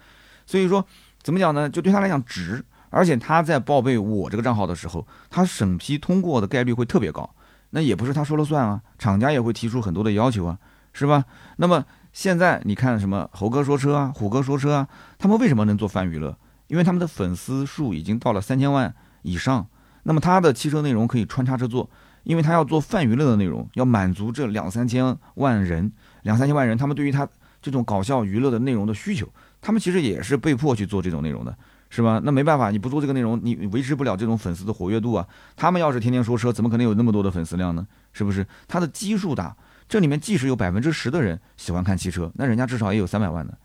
[0.48, 0.84] 所以说
[1.22, 1.70] 怎么讲呢？
[1.70, 7.30] 就对他来讲值，而且他在报备我这个账号的时候，他审批通过的概率会特别高。
[7.72, 10.58] 那也不是他说了算啊，厂家也会提出很多的要求啊，
[10.94, 11.26] 是吧？
[11.58, 16.38] 那么现在你看什么猴哥说车啊，虎哥说车啊，他们为什么能做泛娱乐？
[16.68, 18.94] 因为他们的粉丝数已经到了三千万
[19.24, 19.68] 以上，
[20.04, 21.90] 那么他的汽车内容可以穿插着做。
[22.24, 25.92] 因为他要做泛娱乐的内容，要满足这两三千万人，
[26.24, 27.30] 两三千万人，他们对于他
[27.62, 29.30] 这种搞笑娱乐的内容的需求，
[29.62, 31.56] 他们其实也是被迫去做这种内容的，
[31.96, 32.20] 是吧？
[32.24, 35.26] 那没办法，你不做这个内容，你维持不了这种粉丝的活跃度啊。
[35.56, 37.88] 他们要是天天说车，怎么可能有那么多的粉丝量呢？
[38.12, 38.46] 是不是？
[38.68, 39.56] 他的基数大，
[39.88, 43.58] 这里面即使有百分之十的人喜欢看汽车，那人家至少也有三百万的。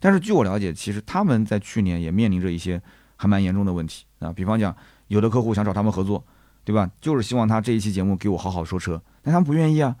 [0.00, 2.82] 但是据我了解，其实他们在去年也面临着一些
[3.14, 4.74] 还蛮严重的问题啊，比方讲，
[5.06, 6.24] 有的客户想找他们合作。
[6.66, 6.90] 对吧？
[7.00, 9.94] 就是希望他这一期节目给我好好说车，但他们不愿意啊。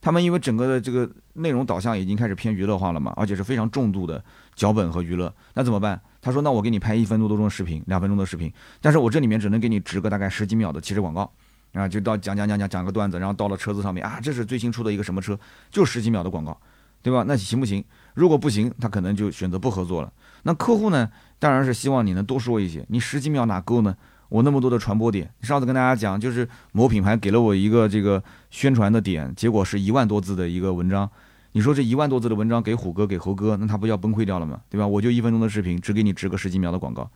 [0.00, 4.24] 他们因为整个的这个内容导向已经开始偏娱乐化了嘛，而且是非常重度的
[4.54, 6.00] 脚本和娱乐，那怎么办？
[6.22, 11.30] 他说：“那我给你拍一分多钟的视频，两分钟的视频，但是我这里面只能给你植个大概十几秒的汽车广告，
[11.72, 15.38] 啊，就到讲讲讲讲讲个段子，然后到了车子上面啊，这是最新出的一个什么车，
[15.70, 16.56] 就十几秒的广告，
[17.02, 17.24] 对吧？
[17.26, 17.84] 那行不行？
[18.14, 20.12] 如果不行，他可能就选择不合作了。
[20.44, 23.94] 那客户呢，当然是希望你能多说一些，你十几秒哪够呢？”
[24.32, 31.10] 我那么多的传播点，上次跟大家讲，就是某品牌给了我一个这个宣传的点，结果是一万多字的一个文章。
[31.52, 34.60] 你说这一万多字的文章给虎哥给猴哥，那他不要崩溃掉了吗？
[34.68, 34.86] 对吧？
[34.86, 37.10] 我就一分钟的视频，只给你值个十几秒的广告，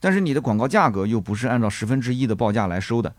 [0.00, 3.14] 但是你的广告价格又不是按照十分之一的报价来收的，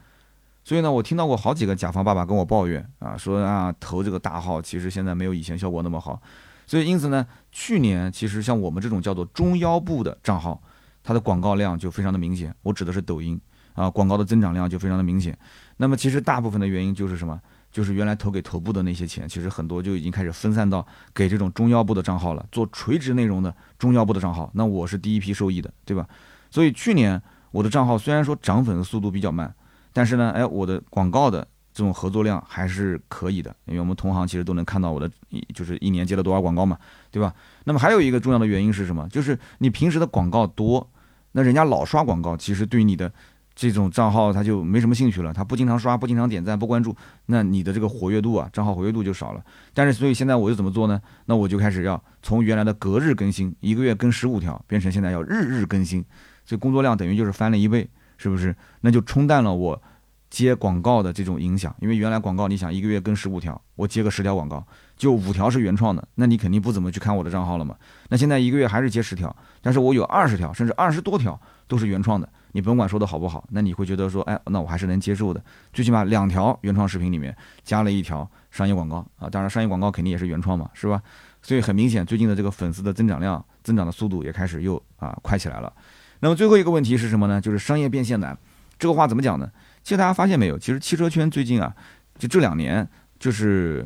[0.64, 6.22] 所以呢，我听到过好几个甲方爸爸跟我抱怨啊，说啊投这个大号其实现在没有以前效果那么好，
[6.66, 10.62] 所以因此呢，去年其实像我们这种叫做中腰部的账号。
[11.08, 13.40] 它的广告量就非常的明显，我指的是抖音
[13.74, 15.38] 啊，广告的增长量就非常的明显。
[15.78, 17.40] 那么其实大部分的原因就是什么？
[17.76, 24.50] 就是原来投给头部的那些钱，其实很多就已经开始分散到给这种中腰部的账号了，做垂直内容的中腰部的账号。
[24.54, 26.08] 那我是第一批受益的，对吧？
[26.50, 29.54] 所以去年我的账号虽然说涨粉的速度比较慢，
[29.92, 35.12] 但是呢，哎，我的广告的这种合作量还是可以的，因为我们同行其实都能看到我的，
[35.54, 36.78] 就是一年接了多少广告嘛，
[37.12, 37.34] 对吧？
[37.66, 39.06] 那么还有一个重要的原因是什么？
[39.10, 40.90] 就是你平时的广告多。
[41.38, 43.12] 那人家老刷广告，其实对你的
[43.56, 45.34] 这种账号他就没什么兴趣了。
[45.34, 46.96] 他不经常刷，不经常点赞，不关注，
[47.28, 49.42] 那你的这个活跃度啊，账号活跃度就少了。
[49.74, 51.02] 但是，所以现在我又怎么做呢？
[51.26, 56.04] 那我就开始要从原来的隔日更新，一个月更十五条，变成现在要日日更新，
[56.44, 58.54] 所以工作量等于就是翻了一倍，是不是？
[58.82, 59.82] 那就冲淡了我
[60.30, 61.74] 接广告的这种影响。
[61.80, 64.66] 因为原来广告，你想一个月更十五条，我接个十条广告。
[64.98, 67.76] 就五条是原创的，那你肯定不怎么去看我的账号了嘛？
[68.10, 72.30] 那现在一个月还是接十条，但是我有二十条，甚至二十多条都是原创的。
[72.56, 75.44] 你甭管说的好不好，那你会觉得说，哎，那我还是能接受的。
[75.74, 81.04] 最起码两条原创视频里面加了一条商业广告啊，当然商业广告肯定也是原创嘛，是吧？
[81.42, 85.74] 所以很明显，最近的这个粉丝的增长量、增长的速度也开始又啊快起来了。
[86.22, 87.42] 那么最后一个问题是什么呢？
[87.42, 88.38] 就是商业变现难。
[88.80, 89.52] 这个话怎么讲呢？
[89.84, 91.76] 其实大家发现没有，其实汽车圈最近啊，
[92.18, 92.88] 就这两年
[93.20, 93.86] 就是。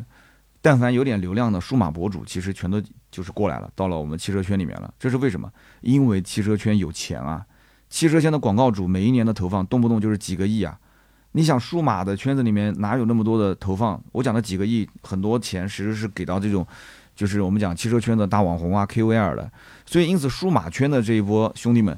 [0.62, 4.94] 但凡有点流量的数码博主，其实全都就是过来了，到了我们汽车圈里面了。
[5.00, 5.50] 这是为什么？
[5.80, 7.46] 因为汽车圈有钱啊！
[7.90, 10.78] 汽车圈的广告主每一年的投放动不动就是几个亿啊！
[11.34, 14.02] 你想数码的圈子里面哪有那么多的投放？
[14.12, 16.66] 我讲的几个亿，很多钱其实是给到这种，
[17.16, 19.52] 就是我们讲汽车圈的大网红啊、KOL 的。
[19.86, 21.98] 所以因此数码圈的这一波兄弟们，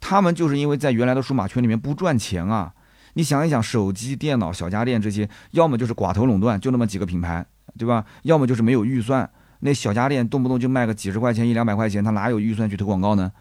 [0.00, 2.72] 他们就是因为在原来的数码圈里面不赚钱啊！
[3.14, 7.44] 你想一想，手机、电脑、小家电这些，要么就是寡头垄断，就那么几个品牌。
[7.78, 8.04] 对吧？
[8.24, 9.28] 要么就是没有预算，
[9.60, 13.32] 那小家电动不动就卖个几十块钱、一两百块钱，他哪有预算去投广告呢？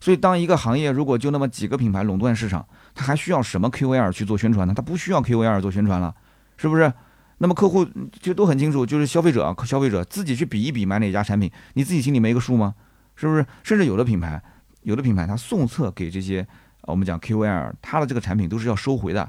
[0.00, 4.72] 所以，当一个行业如果就那么几个品牌垄断市场，他还需要什么 QOL 去做宣传呢？
[4.74, 6.14] 他不需要 QOL 做宣传了，
[6.56, 6.92] 是不是？
[7.38, 7.86] 那么客户
[8.20, 12.74] 就都很清楚，就是消费者啊，消费者自己去比一比买哪家产品，你自己心里没个数吗？
[13.16, 13.46] 是不是？
[13.62, 14.42] 甚至有的品牌，
[14.82, 16.46] 有的品牌他送测给这些
[16.82, 19.28] 我们讲 QOL，他的这个产品都是要收回的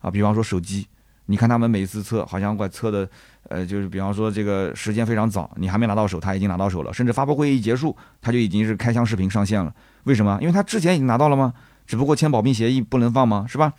[0.00, 0.10] 啊。
[0.10, 0.86] 比方说手机，
[1.26, 3.08] 你看他们每次测，好像怪测的。
[3.50, 9.74] 呃，就是比方说这个时间非常早，你还没拿到手，他已经拿到手了，甚至发布会一结束，他就已经是开箱视频上线了。
[10.04, 10.38] 为什么？
[10.40, 11.52] 因为他之前已经拿到了吗？
[11.86, 13.44] 只不过签保密协议不能放吗？
[13.46, 13.74] 是吧？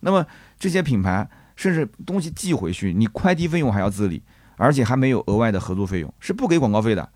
[0.00, 0.24] 那么
[0.58, 4.22] 这些品牌甚至东西寄回去，你快递费用还要自理，
[4.56, 7.06] 而且还没有额外的合作费用，是不给广告费的。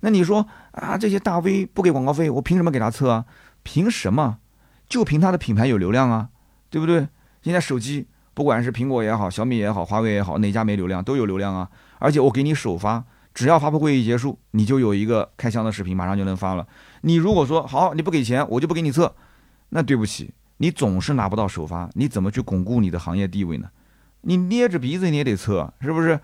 [0.00, 3.24] 那你说啊，这些大 V 不给广告费，我凭什么给他测啊？
[3.64, 4.38] 凭什么？
[4.88, 6.28] 就凭他的品牌有流量啊，
[6.70, 7.08] 对不对？
[7.42, 8.06] 现在手机
[8.38, 11.68] 不管是苹果也好，小米也好，华为也好，哪家没流量都有流量啊。
[11.98, 16.64] 而且我给你首发，只要发布会一结束，你就有一个开箱的视频，马上就能发了。
[17.00, 19.12] 你如果说好，你不给钱，我就不给你测，
[19.70, 23.68] 那对不起，你总是拿不到首发，你怎么去巩固你的行业地位呢？
[24.20, 26.20] 你捏着鼻子你也得测，是不是？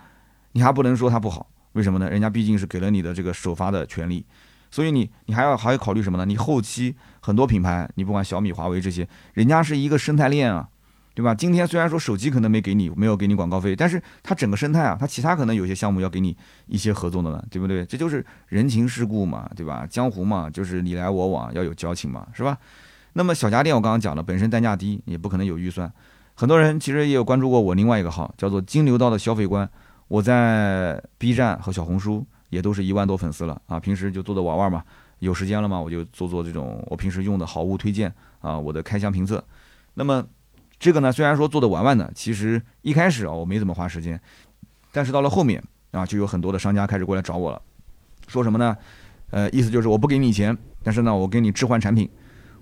[0.53, 2.09] 你还不能说它不好，为什么呢？
[2.09, 4.25] 人家毕竟是给了你的这个首发的权利。
[4.71, 6.25] 所以你你还要还要考虑什么呢？
[6.25, 10.69] 你后期很多品牌，你不管小米、华为这些，人家是一个生态链啊，
[11.15, 11.35] 对吧？
[11.35, 17.85] 今天虽然说手机可能没给你没有给你广告费，但是它整个生态啊，它其他可能有些项目要给你一些合作的呢，对不对？
[17.87, 19.87] 这就是人情世故嘛，对吧？
[19.89, 22.59] 江湖嘛，就是你来我往，要有交情嘛，是吧？
[23.13, 25.91] 那么小家电我刚刚讲了，本身单价低，也不可能有预算。
[26.35, 29.69] 很多人其实也有关注过我另外一个号，叫做金牛道的消费观，
[30.09, 32.27] 我在 B 站和小红书。
[32.51, 33.81] 也都是一万多粉丝了啊！
[33.81, 34.81] 平时就做做玩玩嘛，
[35.19, 39.43] 有时间了嘛，我就做做这种我平时用的好物推荐啊，我的开箱评测。
[39.95, 40.25] 那么
[40.85, 44.21] 这个呢，虽然说做的玩玩的，其实一开始啊我没怎么花时间，
[44.93, 47.63] 但是到了后面啊，就有很多的商家开始过来找我了，
[48.29, 48.77] 说什么呢？
[49.31, 52.07] 呃，意思就是我不给你钱，但是呢，我给你置换产品。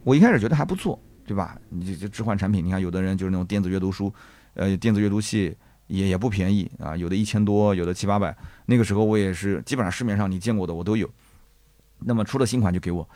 [0.05, 1.59] 我一开始觉得还不错，对吧？
[1.71, 4.15] 你这这置换产品，你看有的人就是那种电子阅读书，
[4.55, 5.57] 呃，电子阅读器。
[5.89, 8.35] 也也不便宜啊，有的一千多，有的七八百。
[8.67, 11.11] 那个时候我也是基本上市面上你见过的我都有。
[11.99, 13.07] 那么出了新款就给我，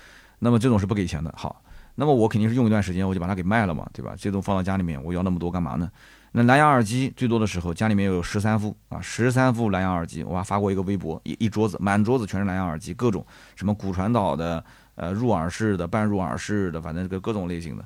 [0.40, 1.33] 那么这种是不给钱的。
[1.38, 1.62] 好，
[1.96, 4.14] 那么我肯定是用一段时间我就把它给卖了嘛，对吧？
[4.16, 5.90] 这种放到家里面，我要那么多干嘛呢？
[6.32, 13.24] 那蓝牙耳机最多的时候家里面有十三副啊，十三副蓝牙耳机，我还发过一个微博，一一桌子满桌子全是蓝牙耳机，各种
[13.56, 14.62] 什么骨传导的，
[14.94, 17.85] 呃入耳式的、半入耳式的，反正这个各种类型的。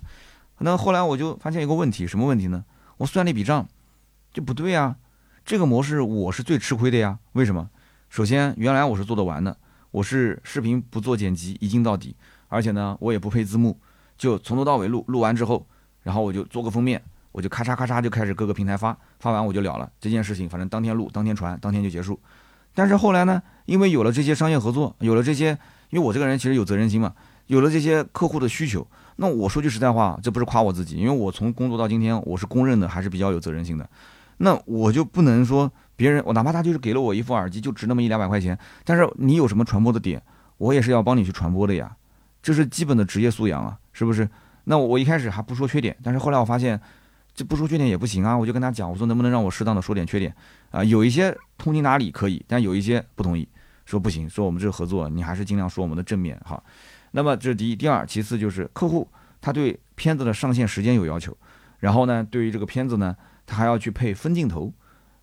[0.58, 2.64] 那后来我就发现一个问题，什么问题呢？
[2.98, 3.66] 我算了一笔账。
[4.32, 4.94] 就不对啊，
[5.44, 7.18] 这个模式我是最吃亏的呀。
[7.32, 7.68] 为什么？
[8.08, 9.56] 首先，原来我是做得完的，
[9.90, 12.14] 我是视频不做剪辑，一镜到底，
[12.46, 13.76] 而且呢，我也不配字幕，
[14.20, 15.66] 就从头到尾录，录完之后，
[16.02, 17.02] 然后我就做个封面，
[17.32, 22.20] 我就咔嚓咔嚓就开始各个平台发，发完我就了了这件事情，反正当天录，当天传，当天就结束。
[22.74, 27.14] 但是后来呢，因为有了这些商业合作，有了这些，因为我这个人其实有责任心嘛，
[27.46, 33.88] 有了这些客户的需求，那我说句实在话，这不是夸我自己，因为我从工作到今天，我是公认的还是比较有责任心的。
[34.36, 40.22] 那我就不能说别人，我哪怕他就是给了我一副耳机，就值那么一两百块钱，但是你有什么传播的点，
[40.58, 41.96] 我也是要帮你去传播的呀，
[42.42, 44.26] 这是基本的职业素养啊，是不是？
[44.64, 46.80] 那我一开始还不说缺点，但是后来我发现，
[47.34, 50.34] 这不说缺点也不行啊，我就跟他讲，我说能不能让我适当的说点缺点
[50.70, 50.82] 啊？
[50.82, 53.46] 有一些通情达理可以，但有一些不同意，
[53.84, 56.62] 说不行，说我们这个合作，你还是尽量说我们的正面哈。
[57.10, 59.06] 那么这是第一，第二，其次就是客户
[59.40, 61.36] 他对片子的上线时间有要求，
[61.80, 63.14] 然后呢，对于这个片子呢。
[63.46, 64.72] 他还要去配分镜头，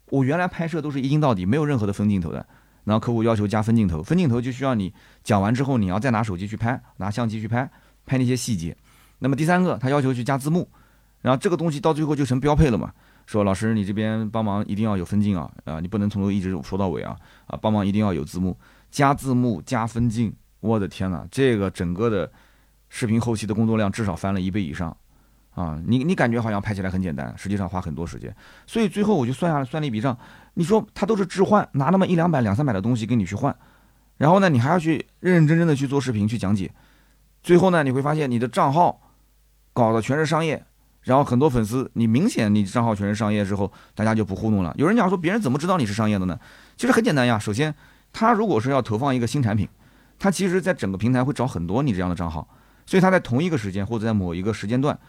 [0.09, 2.45] 我原来拍摄都是一镜到底，没有任何的分镜头的。
[2.83, 7.71] 然后客户要求加分镜头，分镜头就需要你讲完之后，你要再拿手机去拍，拿相机去拍，
[8.07, 8.75] 拍那些细节。
[9.19, 10.67] 那么第三个，他要求去加字幕，
[11.21, 12.91] 然后这个东西到最后就成标配了嘛。
[13.27, 17.15] 说老师，你这边帮忙一定要有分镜啊，啊，你不能从头一直说到尾啊，
[17.45, 18.57] 啊，帮忙一定要有字幕，
[18.89, 22.31] 加字幕加分镜，我的天哪，这个整个的
[22.89, 24.95] 视频后期的工作量至少翻了一倍以上。
[25.53, 28.33] 啊，你你感觉好像拍起来很简单，实际上花很多时间，
[28.67, 30.15] 所以最后我就算下来算了一笔账，
[30.53, 33.53] 你说他都是置换，拿那么一两百、两三百的东西跟你去换，
[34.17, 36.71] 然后呢，你还要去认认真真的去做视频去讲解，
[37.47, 38.99] 最后呢，你会发现你的账号
[39.71, 40.65] 搞的全是商业，
[41.03, 44.75] 然后很多粉丝，你明显你账号全是商业之后，大家就不糊弄了。
[44.77, 46.37] 有人讲说别人怎么知道你是商业的呢？
[46.75, 47.73] 其实很简单呀，首先
[48.11, 49.65] 他如果是要投放一个新产品，
[50.19, 52.45] 他其实在整个平台会找很多你这样的账号，
[52.85, 54.99] 所以他在同一个时间或者在某一个时间段。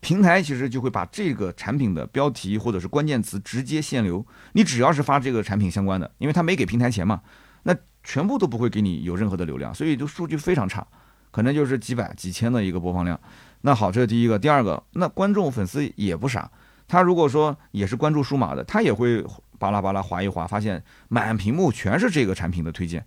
[0.00, 7.20] 平台其实就会把这个产品的标题或者是关键词直接限流，你只要是发这个产品相关的，因为他没给平台钱嘛，
[7.62, 10.84] 那全部都不会给你有任何的流量，所以就数据非常差，
[11.30, 13.18] 可能就是几百几千的一个播放量。
[13.62, 16.50] 那好，这是第一个，第二个，那观众粉丝也不傻，
[16.86, 19.24] 他如果说也是关注数码的，他也会
[19.58, 23.04] 巴拉巴拉划一划，发现满屏幕全是这个产品的推荐，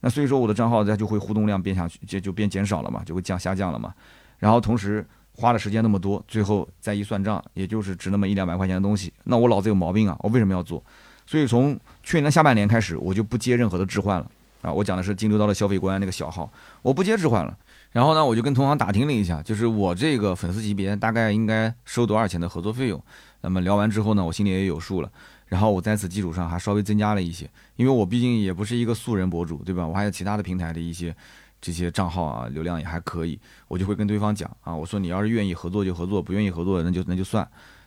[0.00, 3.94] 那所以说我的账号它就会互动量变下去，就就变减少了嘛，就会降下降了嘛，
[4.38, 5.06] 然后同时。
[5.32, 9.10] 花的时间那么多，最后再一算账，也就是值那么一两百块钱的东西。
[9.24, 10.14] 那我脑子有毛病啊！
[10.20, 10.84] 我为什么要做？
[11.24, 14.30] 所以从去年下半年开始，我就不接任何的置换了
[14.62, 14.72] 啊！
[14.72, 16.50] 我讲的是金牛刀的消费观那个小号，
[16.82, 17.56] 我不接置换了。
[17.92, 23.02] 然后呢，我就跟同行打听了一下，就是我这个粉丝级别大概应该收多少钱的合作费用。
[23.40, 25.10] 那么聊完之后呢，我心里也有数了。
[25.46, 29.86] 然后我在此基础上还稍微增加了一些，因为我毕竟也不是一个素人博主，对吧？
[29.86, 31.14] 我还有其他的平台的一些。
[31.62, 37.46] 这些账号啊，流量也还可以，我就会跟对方讲啊，我说你要是愿意合作就合作，不愿意合作那就那就算。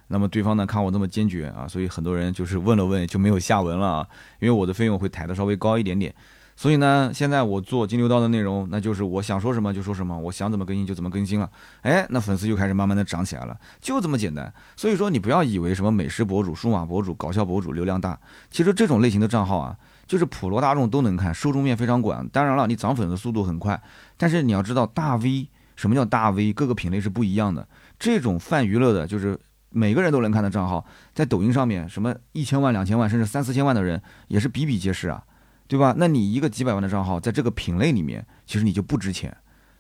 [0.10, 4.08] 那么对方呢看我那么坚决啊，所以很多人就是问了问就没有下文了啊，
[4.40, 6.14] 因为我的费用会抬得稍微高一点点。
[6.56, 11.50] 所以呢，现在我做金牛刀的内容，那就是我想说什么就说什么，我想怎么更新就怎么更新了。
[11.82, 14.54] 哎，那粉丝就开始慢慢的涨起来了，就这么简单。
[14.76, 18.20] 所以说你不要以为什么美食博主、数码博主、搞笑博主流量大，
[18.52, 22.28] 其实这种类型的账号啊，就是普罗大众都能看，受众面非常广。
[22.30, 23.82] 当然了，你涨粉的速度很快，
[24.16, 27.68] 但是你要知道大 V 什么叫大 V，各个品类是不一样的。
[27.98, 29.38] 这种泛娱乐的，就是
[29.70, 30.86] 每个人都能看的账号，
[31.16, 35.24] 在抖音上面什么一千万、两千万，甚至三四千万的人也是比比皆是啊。
[35.74, 35.92] 对吧？
[35.98, 39.36] 那你一个几百万的账号，在这个品类里面，其实你就不值钱。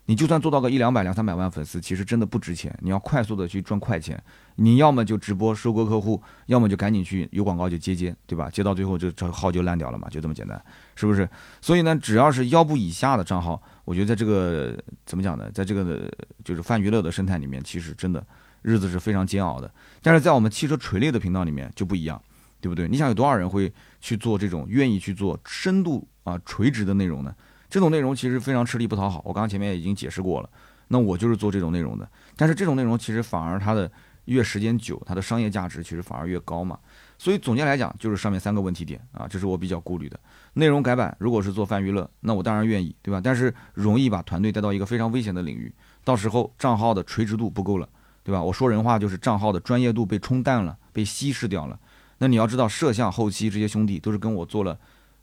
[0.08, 2.75] 你就算做到个一两百、两三百万粉丝，其实真的不值钱。
[2.82, 4.19] 你要快速的去赚快钱，
[4.56, 8.49] 你要么就直播收割客户，要么就赶紧去有广告就接接，对吧？
[8.49, 10.60] 接到最后，就这号就烂掉了嘛，就这么简单，
[10.95, 11.29] 是不是？
[11.62, 14.75] 所以呢，只要是腰部以下的账号，我觉得在这个
[15.06, 15.47] 怎么讲呢？
[15.53, 16.12] 在这个
[16.43, 18.25] 就是泛娱乐的生态里面，其实真的
[18.63, 19.71] 日子是非常煎熬的。
[20.01, 22.19] 但是在我们汽车垂类的频道里面就不一样。
[22.63, 22.88] 对不对？
[22.88, 23.69] 你想有多少人会
[24.04, 27.34] 去做这种愿意去做深度啊垂直的内容呢？
[27.70, 29.22] 这种内容其实非常吃力不讨好。
[29.24, 30.50] 我刚刚前面已经解释过了。
[30.89, 32.06] 那我就是做这种内容的。
[32.36, 33.89] 但是这种内容其实反而它的
[34.26, 36.78] 越时间久，它的商业价值其实反而越高嘛。
[37.18, 40.20] 所以总结来讲，就是上面三个问题点啊，这是我比较顾虑的。
[40.56, 43.22] 内容改版如果是做泛娱乐，那我当然愿意，对吧？
[43.24, 47.88] 但是容易把团队带到一个非常危险的领域，到时候账号的垂直度不够了，
[48.22, 48.44] 对吧？
[48.44, 51.80] 我说人话就是账号的专业度被冲淡了，被稀释掉了。
[52.19, 54.78] 那你要知道，摄像后期这些兄弟都是跟我做了，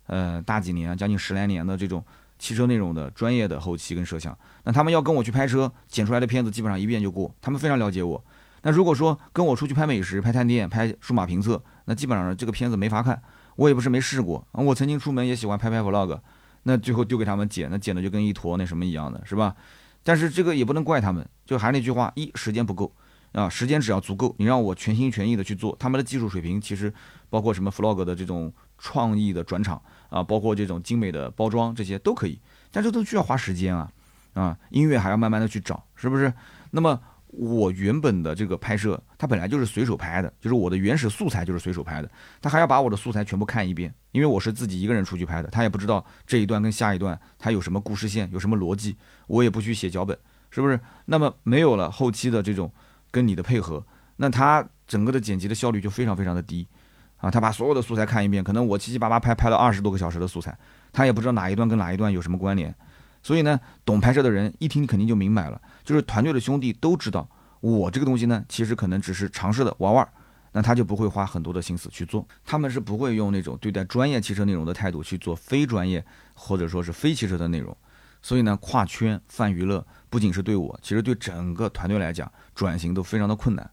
[0.07, 2.05] 呃，大几年，将近十来年的这种
[2.38, 4.37] 汽车内容的专业的后期跟摄像。
[4.64, 8.22] 那他们要跟我去拍车，剪出来的片子基本上一遍就过，他们非常了解我。
[8.62, 13.20] 那如果说跟我出去拍美食、拍探店、拍数码评测，那基本上这个片子没法看。
[13.57, 16.18] 我也不是没试过，我曾经出门也喜欢拍拍 vlog，
[16.62, 19.55] 那最后丢给他们剪，那剪的就跟一坨那什么一样的，是吧？
[20.03, 22.90] 但是这个也不能怪他们，就还是那句话，一时间不够。
[23.33, 26.93] 啊，时间只要足够，你让我全心全意的去做，他们的技术水平其实
[27.29, 32.40] 包括什么 vlog 的这种创意的转场啊，包括这种精美的包装，这些都可以，
[32.73, 33.88] 但这都需要花时间啊
[34.35, 36.33] 啊，音乐还要慢慢的去找，是不是？
[36.73, 48.97] 那么我原本的这个拍摄，它本来就是随手拍的，就是我的原始素材就是随手拍的，他还要把我的素材全部看一遍，因为我是自己一个人出去拍的，他也不知道这一段跟下一段它有什么故事线，有什么逻辑，
[49.29, 50.19] 我也不去写脚本，
[50.51, 50.81] 是不是？
[51.05, 52.73] 那么没有了后期的这种。
[53.11, 53.85] 跟你的配合，
[54.16, 56.66] 那他整个的剪辑的效率就非常非常的低，
[57.16, 60.57] 啊，他把所有的素材看一遍，可能我七七八八拍拍了二十多个小时的素材，
[60.92, 62.75] 他也不知道哪一段跟哪一段有什么关联，
[63.23, 67.29] 所以呢，懂拍摄的人一听肯定就明白了，就是团队的兄弟都知道，
[67.61, 70.09] 我这个东西呢，其实可能只是尝试的玩玩，
[70.53, 77.77] 那他就不会花很多的心思去做，他们是不会用那种对待专业汽车内容的态度去做非专业或者说是非汽车的内容，
[78.23, 79.87] 所以呢，跨圈泛娱乐。
[80.09, 83.71] 不仅是对我，其实对整个团队来讲，转型都非常的困难。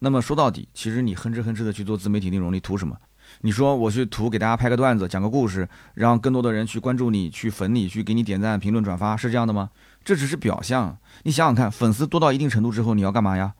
[0.00, 2.96] 那么说到底，其实你哼哧哼哧的去做自媒体内容，你图什么？
[3.42, 9.70] 你说我去图给大家拍个段子，讲个故事，让更多的人去关注你，去粉你，去给你点赞、评论、转发，是这样的吗？
[10.02, 10.96] 这只是表象。
[11.24, 13.54] 你想想看，粉丝多到一定程度之后，你要干嘛呀？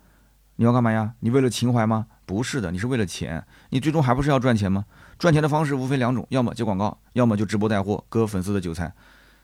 [0.56, 1.14] 你要干嘛呀？
[1.20, 2.06] 你为了情怀吗？
[2.24, 3.44] 不是的，你是为了钱。
[3.70, 4.84] 你最终还不是要赚钱吗？
[5.18, 8.94] 赚钱的方式无非两种，要么接广告，要么就直播带货，割粉丝的韭菜。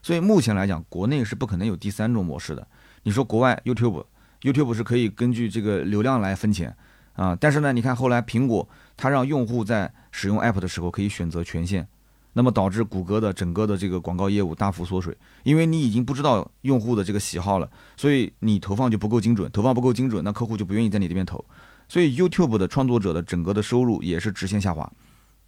[0.02, 2.66] 所以目前来讲，国内是不可能有第三种模式的。
[3.02, 4.04] 你说国外 YouTube？
[4.44, 6.76] YouTube 是可以根据这个流量来分钱
[7.14, 11.88] 啊，但是呢，你看后来苹果它让用户在使用 App 的时候可以选择权限，
[12.34, 21.42] 那么导致谷歌的整个的这个广告业务大幅缩水，因为你已经不知道用户的这个喜好了，所以你投放就不够精准，投放不够精准，那客户就不愿意在你这边投，
[21.88, 24.92] 所以 YouTube 的创作者的整个的收入也是直线下滑。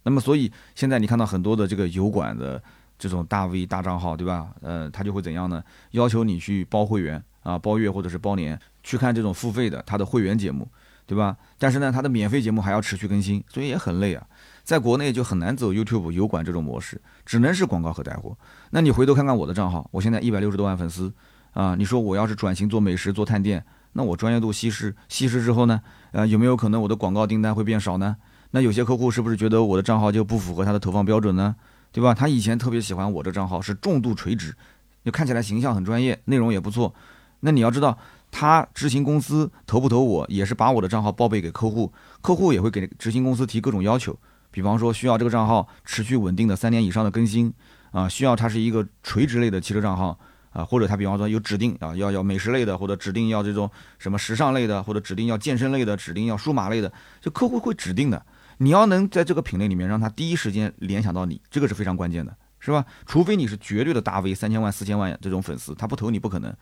[0.01, 2.61] 那么所以现在你看到很多的这个油管的。
[2.99, 4.49] 这种大 V 大账号，对吧？
[4.59, 5.63] 呃，他就会怎样呢？
[5.91, 10.65] 要求你去包会员啊，包月或者是包年，去看这种付费的他的会员节目，
[11.05, 11.35] 对吧？
[11.59, 14.25] 但是呢，他的免费节目还要持续更新，所以也很累啊。
[14.63, 18.37] 在国内就很难走 YouTube 油管这种模式，只能是广告和带货。
[18.69, 21.11] 那你回头看看我的账号，我现在一百六十多万粉丝
[21.51, 25.81] 啊，你说我要是转型做美食做探店，那我专业度稀释稀释之后呢？
[26.11, 28.15] 呃，有没有可能我的广告订单会变少呢？
[28.51, 31.53] 那有些客户是不是觉得我的账号就不符合他的投放标准呢？
[31.91, 32.13] 对吧？
[32.13, 34.55] 他以前特别喜欢我这账号，是重度垂直，
[35.03, 36.93] 就看起来形象很专业，内容也不错。
[37.39, 37.97] 那你要知道，
[38.39, 44.15] 他执行公司投不投我，也是把我的账号报备给客户，客户也会给执行公司提各种要求，
[44.51, 47.51] 比方说需要这个账号持续稳定的三年以上的更新
[47.89, 50.15] 啊，需要它是一个垂直类的汽车账号
[50.51, 53.67] 啊，或者他比方说有指定啊，要要美食类的，或者指定要这种
[53.97, 58.23] 什么时尚类的，或者指定要健身类的，指定要数码类的，就客户会指定的。
[58.59, 62.85] 你要能在这个品类里面让他第一时间联想到你，这个是非常关键的，是吧？
[63.07, 66.55] 除非你是绝对的大 V，三千万、四千万这种粉丝，他不投你不可能。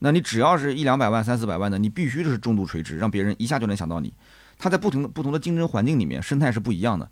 [0.00, 4.12] 那你只要是一两百万、三四百万的，你必须是重度垂直，让别人一下就能想到你。
[4.58, 7.08] 它在不同的不同的竞争环境里面，生态是不一样的。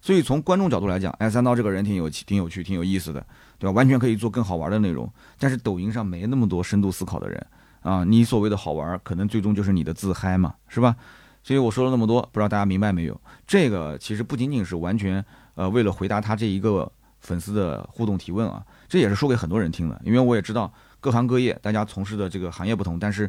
[0.00, 3.24] 所以从观众角度来讲，哎，三刀这个人挺有挺有趣、挺有意思的，
[3.58, 3.72] 对吧？
[3.72, 5.10] 完全可以做更好玩的内容。
[5.38, 7.46] 但是抖音上没那么多深度思考的人
[7.82, 10.96] 啊，你所谓的好玩，可能最终就是你的自嗨嘛，是吧？
[11.42, 13.20] 所以我说了那么多，不知道大家明白没有？
[13.46, 15.24] 这个其实不仅仅是完全
[15.54, 23.28] 呃为了回答他这一个粉丝的互动提问啊，这也是说给很多人听的，因为我也知道各行各业大家从事的这个行业不同，但是。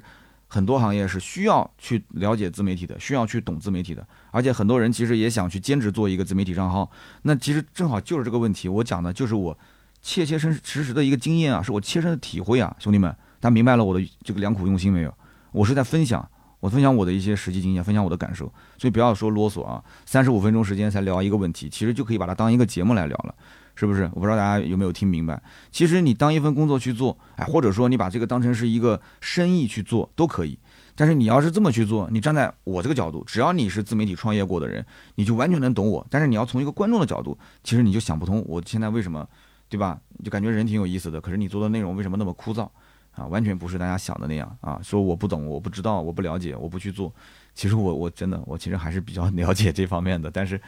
[0.53, 6.91] 很多行业是需要去了解自媒体的，需要去懂自媒体的，而且很多人其实也想去兼职做一个自媒体账号。
[7.21, 9.57] 那其实正好就是这个问题，我讲的就是我
[10.01, 13.09] 切切身实实的一个经验啊，是我切身的体会啊，兄弟们，
[13.39, 15.17] 大家明白了我的这个良苦用心没有？
[15.53, 23.33] 我是在分享，我分享我的一些实际经验，分享我的感受，所以不要说啰嗦啊，三十五分钟时间才聊一个问题，其实就可以把它当一个节目来聊了。
[23.75, 24.03] 是不是？
[24.13, 25.41] 我不知道大家有没有听明白。
[25.71, 30.57] 其实你当一份工作去做，哎，或者说你把这个当成是一个生意去做都可以。
[30.93, 36.05] 但是你要是这么去做，你站在我这个角度，只要你是自媒体创业过的人，你就完全能懂我。
[36.09, 39.27] 但是你要从一个观众的角度，其实你就想不通，我现在为什么，
[39.69, 39.99] 对吧？
[40.23, 42.69] 就感觉人挺有意思的，可是你做的内容为什么那么枯燥
[43.15, 43.25] 啊？
[43.27, 44.79] 完全不是大家想的那样啊！
[44.83, 47.11] 说我不懂，我不知道，我不了解，我不去做。
[47.55, 50.59] 其实我我真的我其实还是比较 了解这方面的，但是。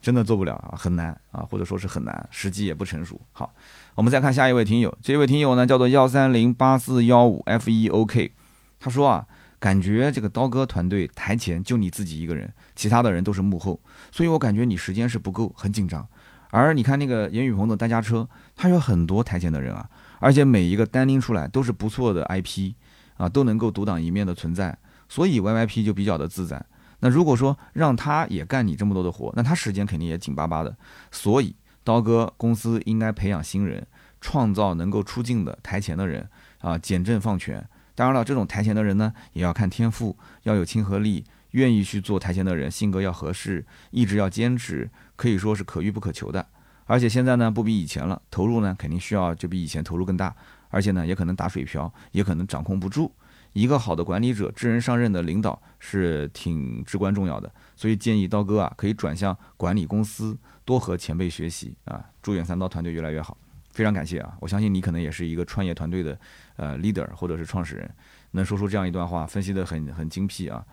[0.00, 3.20] 真的做不了啊，很难啊，或者说是很难，时机也不成熟。
[3.32, 3.52] 好，
[3.94, 8.32] 我们再看下一位听友，这位听友呢叫做幺三零八四幺五 F E O K，
[8.78, 9.26] 他说啊，
[9.58, 13.78] 感觉这个刀哥团队台前就你自己一个人，其他的人都是幕后，
[14.10, 16.06] 所以我感觉你时间是不够，很紧张。
[16.50, 19.88] 而你看那个严雨鹏的单家车，他有很多台前的人啊，
[20.18, 22.72] 而且每一个单拎出来都是不错的 IP
[23.18, 24.76] 啊，都能够独当一面的存在，
[25.08, 26.64] 所以 Y Y P 就比较的自在。
[27.00, 30.76] 那如果说让他也干你这么多的活，那他时间肯定也紧巴巴的。
[31.10, 33.86] 所以刀哥公司应该培养新人，
[34.20, 36.28] 创造能够出镜的台前的人
[36.60, 37.66] 啊，减震放权。
[37.94, 46.46] 当然了，这种台前的人呢，也要看天赋，要有亲和力，愿意去做台前的人，性格要合适，意志要坚持，可以说是可遇不可求的。
[46.86, 50.34] 而且现在呢，不比以前了，投入呢肯定需要就比以前投入更大，
[50.68, 53.12] 而且呢也可能打水漂，也可能掌控不住。
[53.52, 62.04] 一个好的管理者，知人上任的领导是挺至关重要的，所以建议刀哥啊，可以转向管理公司，多和前辈学习啊。
[62.22, 63.36] 祝愿三刀团队越来越好，
[63.72, 64.36] 非常感谢啊！
[64.40, 66.18] 我相信你可能也是一个创业团队的
[66.56, 67.90] 呃 leader 或者是创始人，
[68.32, 70.64] 能说出这样一段话，分析的很很精辟啊。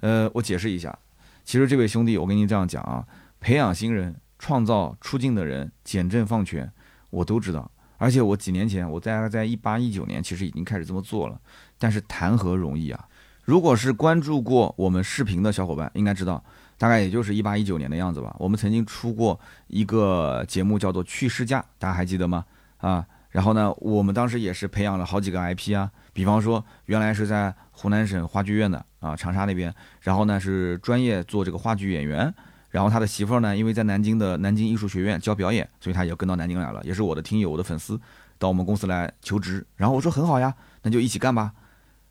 [0.00, 0.96] 呃，我解释一下，
[1.44, 3.06] 其实这位兄弟，我跟您这样讲啊，
[3.40, 6.72] 培养新人，创造出镜的人，减震放权，
[7.10, 7.70] 我都知道。
[7.98, 11.40] 而且我几年前，我在在一八一九年，其实已经开始这么做了。
[11.82, 13.08] 但是谈何容易啊！
[13.42, 16.40] 如果是关注过我们视频的小伙伴，应该知道，
[16.78, 18.32] 大概也就是一八一九年的样子吧。
[18.38, 22.44] 我们曾经出过一个节目，叫做《去世家》，大家还记得吗？
[22.76, 32.32] 啊，然后呢，我们当时也是培养了好几个 IP 啊，比方说原来是在湖南省话剧院的啊，长沙那边，然后呢是专业做这个话剧演员，
[32.70, 38.00] 然后他的媳妇儿呢，因为在南京的南京艺术学院教表演，所以他也跟到南京来了，也是我的听友，我的粉丝，
[38.38, 39.66] 到我们公司来求职。
[39.74, 41.52] 然后我说很好呀，那就一起干吧。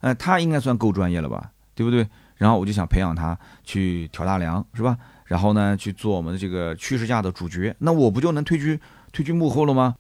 [0.02, 2.08] 呃，他应该算够专业了吧，对不对？
[2.36, 4.98] 然后我就想培养他去挑大梁，是吧？
[5.26, 8.80] 然后呢，去做我们的这个趋势价的主角，那我不就能退居
[9.14, 9.96] 退居幕后了吗？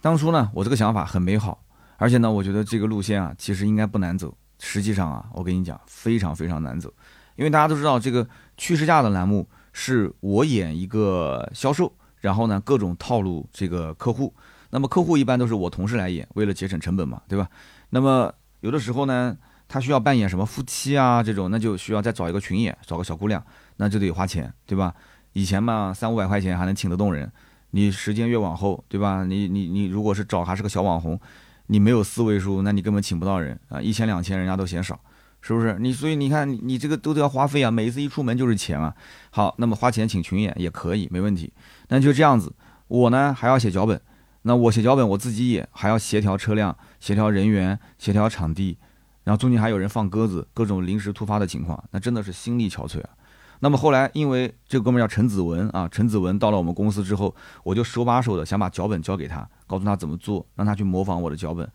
[0.00, 1.62] 当初呢，我这个想法很美好，
[1.98, 4.34] 而且呢，我觉得这个路线啊，其实应该不难走。
[4.58, 6.92] 实际上啊，我跟你讲，非常非常难走，
[7.36, 8.26] 因为大家都知道，这个
[8.56, 14.32] 趋势价的栏目是我演一个销售，然后呢，各种套路这个客户，
[14.70, 17.48] 那么客户一般都是我同事来演，为了节省成本嘛，对吧？
[17.90, 18.32] 那么
[18.62, 19.36] 有的时候呢，
[19.68, 23.44] 他需要扮演什么夫妻啊这种，那就需要再找一个群演，找个小姑娘，
[23.76, 24.94] 那就得花钱，对吧？
[25.34, 27.30] 以前嘛，三五百块钱还能请得动人，
[27.72, 29.24] 你时间越往后，对吧？
[29.24, 31.18] 你你你如果是找还是个小网红，
[31.66, 35.00] 你没有四位数，那你根本请不到人啊，一千两千人家都嫌少，
[35.40, 35.76] 是不是？
[35.80, 38.94] 你所以你看，你这个都得要花费啊，每一次一出门就是钱啊。
[39.30, 41.52] 好，那么花钱请群演也可以，没问题。
[41.88, 42.54] 那就这样子，
[42.86, 44.00] 我呢还要写脚本。
[44.44, 48.78] 那我写脚本，我自己也还要协调车辆、协调人员、协调场地，
[49.24, 53.10] 然后中间还有人放鸽子，各种临时突发的情况，那真的是心力憔悴啊。
[53.58, 57.34] 那么后来，因为这哥们叫陈子文啊，陈子文到了我们公司之后，
[57.64, 61.68] 我就手把手的想把脚本交给他，告诉他怎么做，让他去模仿我的脚本。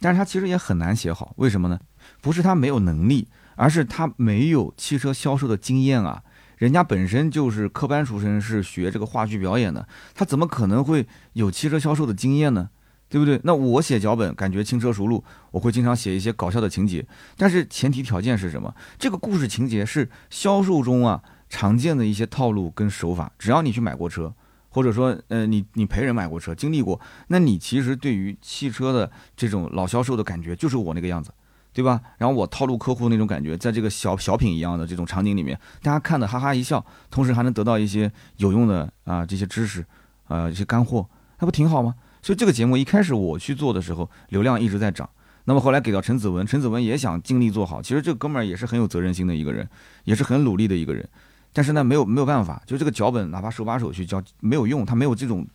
[0.00, 1.80] 但是他其实也很难写好，为什么呢？
[2.20, 3.26] 不是他没有能力，
[3.56, 6.22] 而是他没有汽车销售的经验啊。
[6.58, 12.68] 人家本身就是科班出身，是学这个话剧表演的，他怎么可能会有汽车销售的经验呢？
[13.08, 13.40] 对不对？
[13.44, 18.74] 那我写脚本感觉轻车熟路，我会经常写一些搞笑的情节，但是前提条件是什么？
[18.98, 23.32] 这个故事情节是销售中啊常见的一些套路跟手法。
[23.38, 24.34] 只要你去买过车，
[24.68, 31.32] 或者说呃你你陪人买过车，经历过，那你其实对于汽车的这种老销售的感觉就是我那个样子。
[31.74, 32.00] 对吧？
[32.18, 39.84] 然后我套路客户那种感觉，在这个小小品一样的这种场景里面，大家看的哈哈一笑，同时还能得到一些有用的啊这些知识，
[40.28, 41.04] 啊一些干货，
[41.40, 41.96] 那不挺好吗？
[42.24, 45.06] 所以这个节目一开始我去做的时候，流量一直在涨。
[45.44, 47.82] 那么后来给到陈子文，陈子文也想尽力做好。
[47.82, 49.68] 其实这哥们儿也是很有责任心的一个人，
[50.04, 51.06] 也是很努力的一个人。
[51.52, 55.46] 但是呢，没有没有办法，就这个脚本哪怕手把手去教没有用，他没有这种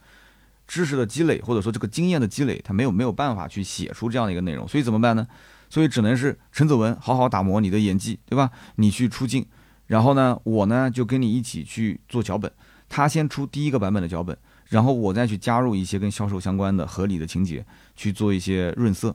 [0.67, 4.67] 知识的积累，或者说这个经验的积累，他没有没有办法去写出这样的一个内容。
[4.67, 5.27] 所以怎么办呢？
[5.71, 8.51] 所以只能是陈子文好好打磨你的演技，对吧？
[8.75, 9.43] 你去出镜，
[9.87, 12.51] 然后呢，我呢就跟你一起去做脚本。
[12.87, 14.37] 他先出第一个版本的脚本，
[14.69, 17.65] 然后我再去加入一些跟销售相关的合理的情节，
[17.95, 19.13] 去做一些润色。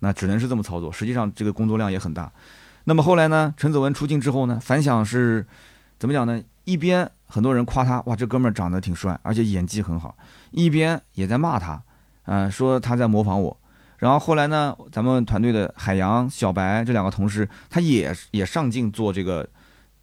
[0.00, 0.92] 那只能是这么操作。
[0.92, 2.30] 实际上这个工作量也很大。
[2.84, 5.46] 那么后来呢，陈子文出镜之后呢，反响是
[5.98, 6.42] 怎么讲呢？
[6.64, 10.14] 一边很多人夸他，哇，这哥们儿长得挺帅，而且演技很好；
[10.50, 11.82] 一边也在骂他，
[12.24, 13.56] 嗯，说他在模仿我。
[13.98, 19.48] 然后后来呢，咱们团队的海洋、小白这两个同事，他也也上镜做这个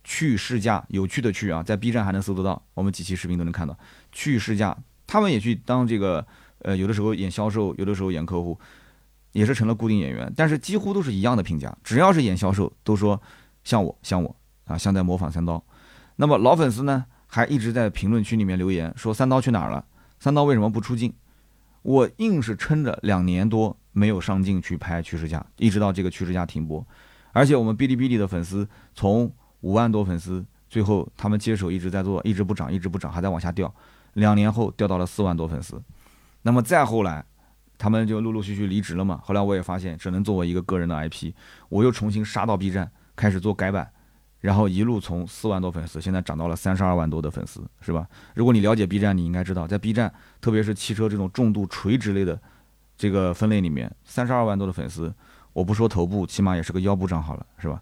[0.04, 3.78] 去试驾，有趣的去啊，在 B 站还能搜得到，我们几期视频都能看到
[4.14, 4.78] 去试驾。
[5.06, 6.26] 他们也去当这个，
[6.60, 8.58] 呃，有的时候演销售，有的时候演客户，
[9.34, 10.32] 也是成了固定演员。
[10.34, 13.22] 但是几乎都是一样的评价，只要是演销售，都说
[13.66, 14.34] 像我，像我
[14.64, 15.62] 啊，像在模仿三刀。
[16.16, 19.84] 那么老粉丝呢，还一直在评论区里面留言说三刀去哪儿了？
[20.20, 21.14] 三刀为什么不出镜？
[21.82, 23.76] 我硬是撑着两年多。
[23.96, 26.84] 没有上镜去拍趋势架，一直到这个趋势架停播，
[27.32, 33.72] 而且我们哔哩哔哩的粉丝从五万多粉丝，最后他们接手一直在做，一直不涨，一直不涨，还在往下掉，
[34.14, 35.82] 两年后掉到了四万多粉丝。
[36.44, 37.26] 那么再后来，
[37.78, 39.20] 他们就陆陆续续离职了嘛。
[39.24, 41.34] 后来我也发现，只能作为一个个人的 IP，
[41.70, 43.92] 我又重新杀到 B 站，开始做改版，
[44.40, 48.08] 然后一路从四万多粉丝，现在涨到了三十二万多的粉丝，是吧？
[48.36, 52.40] 如果你了解 B 站，你应该知道，在 B 站，特别是汽车这种重度垂直类的。
[52.96, 55.14] 这个分类里面，三十二万多的粉丝，
[55.52, 57.82] 我不说头部，起码也是个腰部账号了，是吧？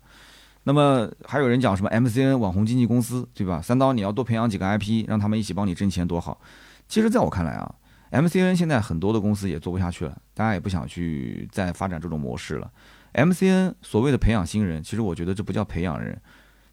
[0.63, 3.61] 那么还有人讲什么 MCN 网红经纪公司，对吧？
[3.61, 6.39] 三刀你要多培养几个 IP，让他们一起帮你挣钱，多好。
[6.87, 7.75] 其实，在我看来啊
[8.11, 12.69] ，MCN 现在很多的公司也做不下去了，大家也不想去再发展这种模式了。
[13.13, 16.21] MCN 所谓的培养新人，其实我觉得这不叫培养人，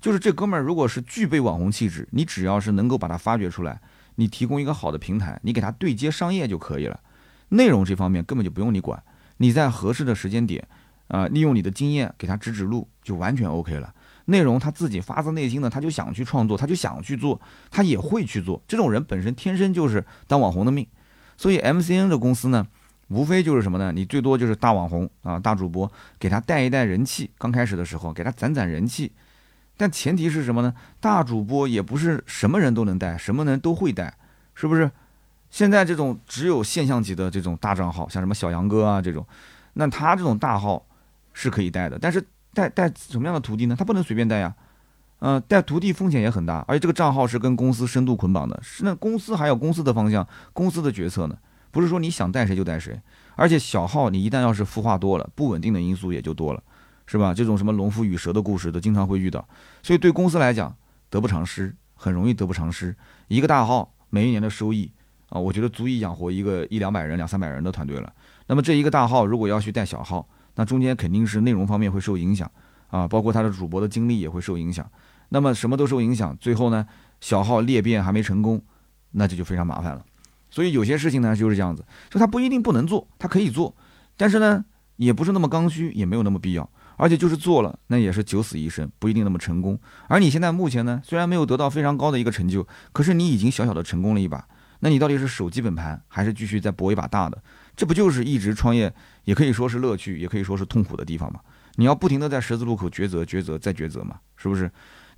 [0.01, 3.80] 就是这哥们儿如果是具备网红气质，你只要是能够把他发掘出来，
[4.16, 7.01] 你提供一个好的平台，你给他对接商业就可以了。
[7.49, 9.03] 内容这方面根本就不用你管，
[9.39, 10.68] 你在合适的时间点，
[11.09, 13.92] 啊，利用你的经验给他指指路，就完全 OK 了。
[14.26, 17.40] 内容他自己发自内心的，他就想去创作，他就想去做，
[17.70, 18.62] 他也会去做。
[18.68, 20.86] 这种人本身天生就是当网红的命。
[21.36, 22.66] 所以 MCN 的公司呢，
[23.09, 23.90] 无非就是什么呢？
[23.90, 29.12] 你最多就是大网红啊，大主播给他带一带人气，刚开始的时候给他攒攒人气。
[29.78, 30.74] 但前提是什么呢？
[31.00, 34.12] 大主播也不是什么人都能带，什么人都会带，
[34.54, 34.90] 是不是？
[35.50, 39.24] 现在这种只有现象级的这种大账号，像什么小杨哥啊这种，
[39.72, 40.84] 那他这种大号
[41.41, 42.20] 是可以带的，但是
[42.53, 43.76] 带带什么样的徒弟呢？
[43.78, 44.53] 他不能随便带呀，
[45.20, 51.39] 嗯，带徒弟风险也很大，而且这个账号是跟公司深度捆绑的，是那公司还有公司的方向、公司的决策呢，
[51.70, 53.01] 不是说你想带谁就带谁。
[53.36, 56.61] 而且小号你一旦要是孵化多了，不稳定的因素也就多了，
[57.07, 57.32] 是吧？
[57.32, 59.47] 这种什么农夫与蛇的故事都经常会遇到，
[59.80, 60.74] 所以对公司来讲
[61.09, 62.97] 得不偿失，很容易得不偿失。
[63.28, 64.91] 一个大号每一年的收益。
[65.30, 68.11] 啊，我觉得足以养活一个一两百人、两三百人的团队了。
[68.47, 70.26] 那么这一个大号如果要去带小号，
[70.59, 72.50] 那中间肯定是内容方面会受影响
[72.88, 74.84] 啊，包括他的主播的精力也会受影响。
[75.28, 76.84] 那么什么都受影响，最后呢，
[77.20, 78.61] 小号裂变还没成功，
[79.12, 80.04] 那这就非常麻烦了。
[80.50, 83.72] 所以有些事情呢就是这样子，就他不一定不能做，他可以做，
[84.16, 84.64] 但是呢
[84.96, 86.68] 也不是那么刚需，也没有那么必要。
[86.96, 89.78] 而且就是做了，那也是九死一生，不一定那么成功。
[90.09, 94.44] 而你现在目前呢，虽然没有得到非常高的一个成就，可是你已经小小的成功了一把。
[94.80, 97.40] 那你到底是守基本盘，还是继续再搏一把大的？
[97.79, 101.39] 这不就是一直创业，也可以说是乐趣，也可以说是痛苦的地方吗？
[101.76, 104.68] 你要不停的在十字路口抉择、抉择再抉择嘛，是不是？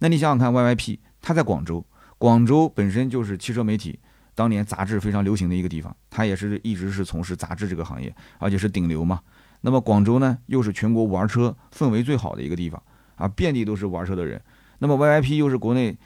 [0.00, 1.82] 那你想想看，YYP 它在广州，
[2.18, 3.98] 广州本身就是汽车媒体
[4.34, 9.20] 当年杂志非常流行的一个地方，它也是一直是从事杂志这个行业，而且是顶流嘛。
[9.62, 12.82] 那么广州呢，又是全国玩车氛围最好的一个地方
[13.16, 14.38] 啊，遍地都是玩车的人。
[14.80, 15.96] 那么 YYP 又是国内。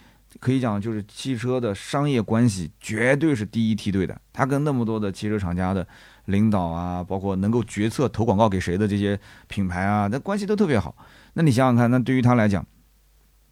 [0.41, 4.21] 可以讲，就是汽车的商业关系绝对是第一梯队的。
[4.33, 5.87] 他跟那么多的汽车厂家的
[6.27, 10.95] 领导啊，包括能够决策投广告给谁的这些品牌啊，那关系都特别好。
[11.35, 12.65] 那你想想看，那对于他来讲，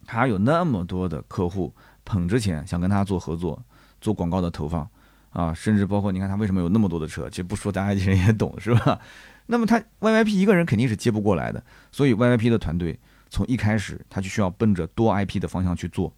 [0.06, 3.62] 他有那么多的客户捧着钱想跟他做合作，
[4.00, 4.88] 做广告的投放
[5.30, 8.98] 啊，甚至包括你看他为什么有那么多的车，其实不说大家也懂，是吧？
[9.46, 12.98] 那么他 YYP 一个人肯定是接不过来的，所以 YYP 的团队
[13.28, 16.12] 从一开始他就需要奔着多 IP 的方向去做。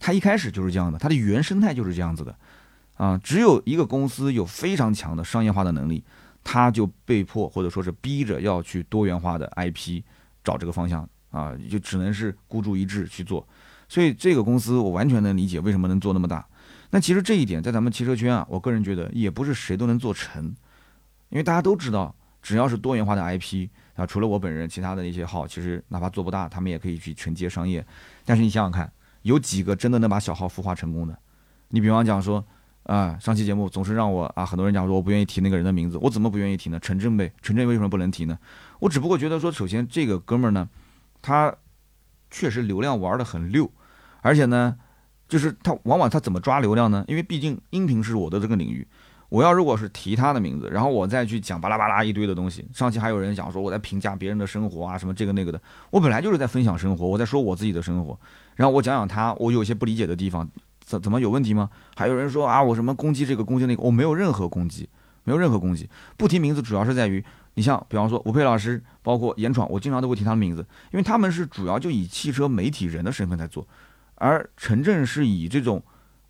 [0.00, 2.36] 他一开始就是这样的，他的原生态就是这样子的，
[2.94, 6.04] 啊，只有一个公司有非常强的商业化的能力，
[6.42, 10.02] 他就被迫或者说是逼着要去多元化的 IP，
[10.42, 13.46] 找这个方向啊，就只能是孤注一掷去做。
[13.88, 16.46] 所以这个公司我完全能理解为什么能做那么大。
[16.90, 20.44] 那其实这一点在咱们汽车圈啊，我个人觉得也不是谁都能做成，
[21.30, 27.84] 因为大家都知道，只要是多元化的 IP 啊，除了我本人，其他的一些号其实哪怕做不大，他们也可以去承接商业。
[28.24, 28.90] 但是你想想看，
[29.22, 31.18] 有几个真的能把小号孵化成功的？
[31.68, 32.44] 你比方讲说，
[32.84, 36.78] 啊，上期节目总是让我啊，很多人讲说我不愿意提那个人的名字，我怎么不愿意提呢？
[36.80, 38.38] 陈震呗，陈震为什么不能提呢？
[38.78, 40.68] 我只不过觉得说，首先这个哥们儿呢，
[41.22, 41.54] 他
[42.30, 43.70] 确实流量玩的很溜，
[44.20, 44.76] 而且呢，
[45.28, 47.04] 就是他往往他怎么抓流量呢？
[47.08, 48.86] 因为毕竟音频是我的这个领域，
[49.30, 55.58] 我要如果是提他的名字，然后我再去讲巴拉巴拉一堆的东西，上期还有人讲说我在评价别人的生活啊，什么这个那个的，
[55.90, 58.18] 我本来就是在分享生活，我在说我自己的生活，
[58.56, 60.46] 然后我讲讲他，我有些不理解的地方，
[60.84, 61.70] 怎怎么有问题吗？
[61.96, 64.88] 还有人说啊，我什么攻击这个攻击那个，我没有任何攻击，
[65.24, 67.24] 没有任何攻击，不提名字主要是在于。
[67.56, 73.64] 你像，比方说吴佩老师，包括严闯，我经常都会提他的名字，因为他们是主要就以汽车媒体人的身份在做，
[74.16, 75.80] 而陈震是以这种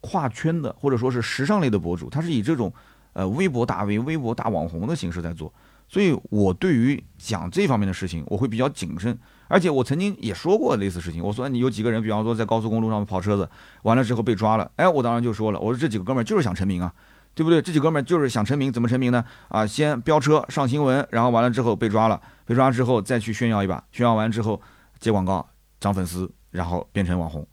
[0.03, 2.71] 跨圈的或者说是时尚类的博主，他是以这种
[3.15, 5.51] 呃微博大 V、微博大网红的形式在做，
[5.89, 9.19] 所以我对于讲这方面的事情，我会比较谨慎，
[9.49, 13.49] 而且我曾经也说过类似事情，我说你有几个人，比方说在高速公路上跑车子，
[13.83, 16.93] 完了之后被抓了，哎，我当然就说了，我说这几个哥们儿就是想成名啊。
[17.37, 17.61] 对不对？
[17.61, 19.25] 这几哥们儿就是想成名，怎么成名呢？
[19.49, 24.63] 啊，先飙车上新闻，然后完了之后被抓了，被抓之后再去炫耀一把，炫耀完之后
[25.01, 25.45] 接广告
[25.81, 27.45] 涨粉丝，然后变成网红。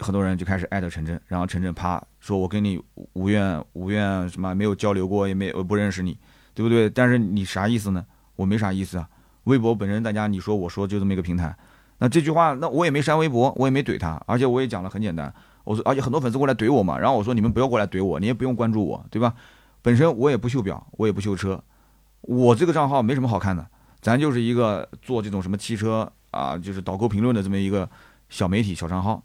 [0.00, 6.18] 很多人就开始艾特陈震，然后陈震啪说：“我跟你无怨无怨，什么没有交流过，也没我不认识你，
[6.52, 6.90] 对不对？
[6.90, 8.04] 但是你啥意思呢？
[8.34, 9.08] 我没啥意思啊。
[9.46, 11.56] 微博本身大家你说我说就这么一个平台，
[11.98, 15.32] 那这句话那我也没删微博，我也没怼他，而且我也讲了很简单。”
[15.66, 19.34] 我说，而且很多粉丝过来怼我嘛，然后我说你们不要过来怼我，你也不用关注我，对吧？
[19.82, 21.60] 本身我也不秀表，我也不秀车，
[22.20, 23.66] 我这个账号没什么好看的，
[24.00, 27.88] 咱就是一个做这种什么汽车啊，就是导购评论的这么一个
[28.28, 29.20] 小媒体小账号，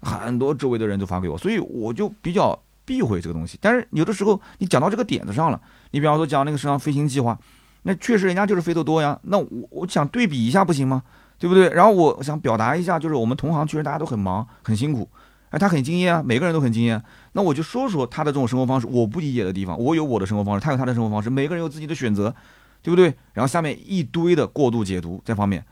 [0.00, 3.58] 很多周围的人都发给我，所以我就比较避讳这个东西。
[3.60, 5.60] 但是有的时候你讲到这个点子上了，
[5.90, 7.38] 你比方说讲那个什么飞行计划，
[7.82, 11.02] 那确实人家就是飞得多呀，那我我想对比一下不行吗？
[11.38, 11.68] 对不对？
[11.70, 15.08] 然后我想表达一下，就是我们同行确实大家都很忙很辛苦。
[15.50, 17.02] 哎，他很敬业啊，每个人都很敬业。
[17.32, 19.76] 那我就说说他的这种生活方式，我不理解的地方。
[19.78, 22.34] 我有我的生活方式，他有他的生活方式，每个人有自己的选择，
[22.80, 23.12] 对不对？
[23.32, 25.64] 然后下面一堆的过度解读这方面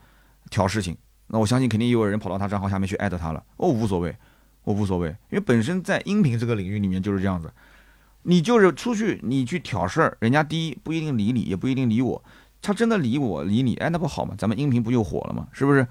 [0.49, 0.95] 挑事情，
[1.27, 3.41] 那我相信肯定也有人跑到他账号下面去艾特他了。
[3.55, 4.15] 哦，无所谓，
[4.65, 7.49] 我无所谓，因为本身在音频这个领域里面就是这样子，
[8.23, 12.23] 你就是出去你去挑事儿，人家第一不一定理你，也不一定理我。
[12.61, 14.35] 他真的理我理你，哎，那不好吗？
[14.37, 15.47] 咱们音频不就火了吗？
[15.51, 15.87] 是不是？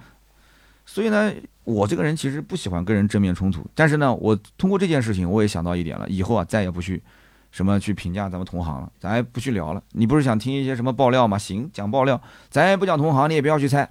[0.87, 1.33] 所以呢，
[1.65, 3.65] 我这个人其实不喜欢跟人正面冲突。
[3.75, 7.03] 但是呢，我通过这件事情，我也想到一点了，以后啊，再也不去
[7.51, 9.83] 什么去评价咱们同行了，咱也不去聊了。
[9.93, 11.37] 你不是想听一些什么爆料吗？
[11.37, 13.89] 行，讲爆料，咱也不讲同行，你也不要去猜，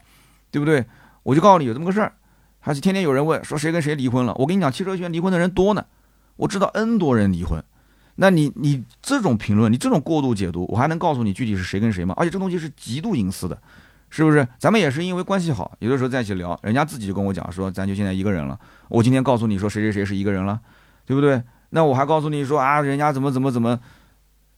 [0.49, 0.85] 对不对？
[1.23, 2.13] 我就告诉你有这么个事儿，
[2.59, 4.33] 还是天天有人问说谁跟谁离婚了。
[4.35, 5.85] 我跟你讲，汽车圈离婚的人多呢，
[6.37, 7.61] 我知道 N 多人离婚。
[8.21, 12.13] 那你你这种评论，你这种过度解读，我还能告诉你具体是谁跟谁吗？
[12.17, 13.57] 而且这东西是极度隐私的。
[14.11, 14.47] 是不是？
[14.57, 18.59] 咱们也是因为关系好，有的时候在一起聊，人家自己就跟我讲说，咱就现在一个人了。
[18.87, 20.59] 我今天告诉你说谁谁谁是一个人了，
[21.05, 21.43] 对不对？
[21.69, 23.79] 那我还告诉你说啊，人家怎么怎么怎么，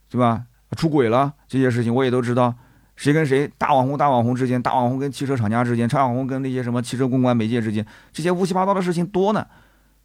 [0.09, 0.43] 对吧？
[0.77, 2.55] 出轨了这些事情我也都知道。
[2.95, 9.45] 谁跟谁大网红大网红之间，大网红跟汽车厂家之间，大网红跟那些什么汽车公关媒介之间，这些乌七八糟的事情多呢，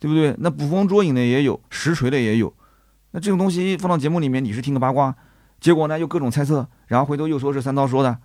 [0.00, 0.34] 对不对？
[0.38, 2.52] 那捕风捉影的也有，实锤的也有。
[3.16, 5.16] 那这种东西放到节目里面，你是听个八卦，
[5.58, 8.18] 结果呢又各种猜测，然后回头又说是三刀说的。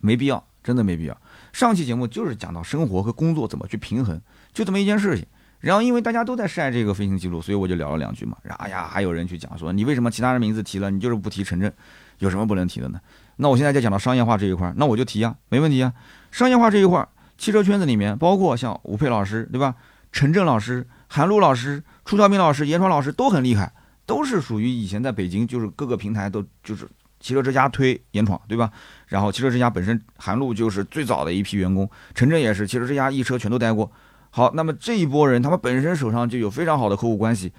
[0.00, 1.16] 没必要，真的没必要。
[1.52, 4.20] 上期节目就是讲到生活和工作怎么去平衡，
[4.52, 5.24] 就这么一件事情。
[5.60, 8.36] 然后因为大家都在晒这个飞行记录，所以我就聊了两句嘛。
[8.42, 11.72] 然后哎呀，还有人去讲说你为什么其他人名字提了，你就是不提陈震，
[12.18, 13.00] 有什么不能提的呢？
[13.36, 15.92] 那我现在就讲到商业化这一块儿，那我就提啊，没问题啊。
[16.32, 17.08] 商业化这一块儿，
[17.38, 19.76] 汽车圈子里面，包括像吴佩老师，对吧？
[20.10, 23.70] 陈震老师、韩露老师、楚小明老师、严川老师都很厉害，
[24.06, 26.88] 都是属于以前在北京就是各个平台都就是。
[27.18, 28.70] 汽车之家推严闯，对吧？
[29.06, 33.90] 然后汽车之家本身韩露就是最早的一批员工，陈震也是汽车之家一车全都待过。
[34.28, 37.50] 好，那么这一波人，他们本身手上就有非常好的客户关系，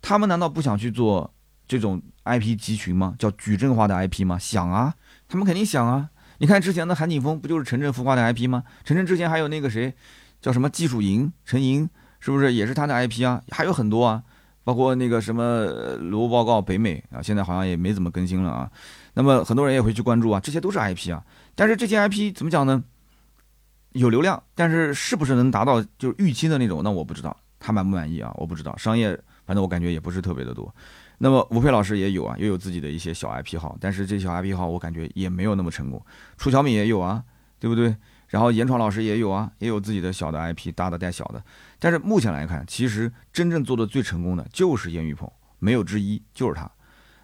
[0.00, 1.34] 他们难道不想去做
[1.66, 3.14] 这种 IP 集群吗？
[3.18, 4.38] 叫矩阵化的 IP 吗？
[4.38, 4.94] 想啊，
[5.28, 6.08] 他们肯定想啊。
[6.38, 8.62] 你看之前的韩景峰不就是陈震孵化的 IP 吗？
[8.84, 9.92] 陈震之前还有那个谁，
[10.40, 11.90] 叫什么技术营陈莹，
[12.22, 13.42] 是不是也是他的 IP 啊？
[13.50, 14.22] 还有很多啊，
[14.62, 15.66] 包括那个什么
[15.96, 18.70] 罗报告北美啊，现在好像也没怎么更新了啊。
[19.14, 21.20] 那么很多人也会去关注啊，这些都是 IP 啊，
[21.56, 22.80] 但是这些 IP 怎么讲呢？
[23.94, 26.80] 有流量，但是是不是能达到就是预期的那种？
[26.84, 28.32] 那我不知道，他满不满意啊？
[28.36, 28.76] 我不知道。
[28.76, 30.72] 商业反正我感觉也不是特别的多。
[31.18, 36.00] 那么吴佩老师也有啊，也有自己的一些小 IP 号，但是这小 IP 号我感觉也没有那么成功。
[36.38, 37.22] 楚小敏也有啊，
[37.58, 37.94] 对不对？
[38.28, 41.42] 然后严闯老师也有啊，也有自己的小的 IP，大的带小的。
[41.82, 45.28] 但是目前来看，其实真正做的最成功的就是燕玉鹏，
[45.58, 46.70] 没有之一，就是他。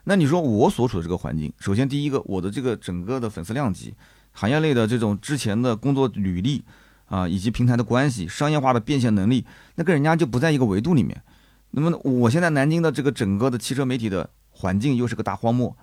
[0.03, 3.95] 那你说我所处的这个环境，首先第一个，我的这个整个的粉丝量级，
[4.33, 6.65] 行业类的这种之前的工作履历
[7.07, 9.47] 啊，以及平台的关系，商业化的变现能力，
[9.77, 11.23] 那跟人家就不在一个维度里面。
[11.71, 15.77] 那么我现在南京的这个整个的汽车媒体的环境又是个大荒漠，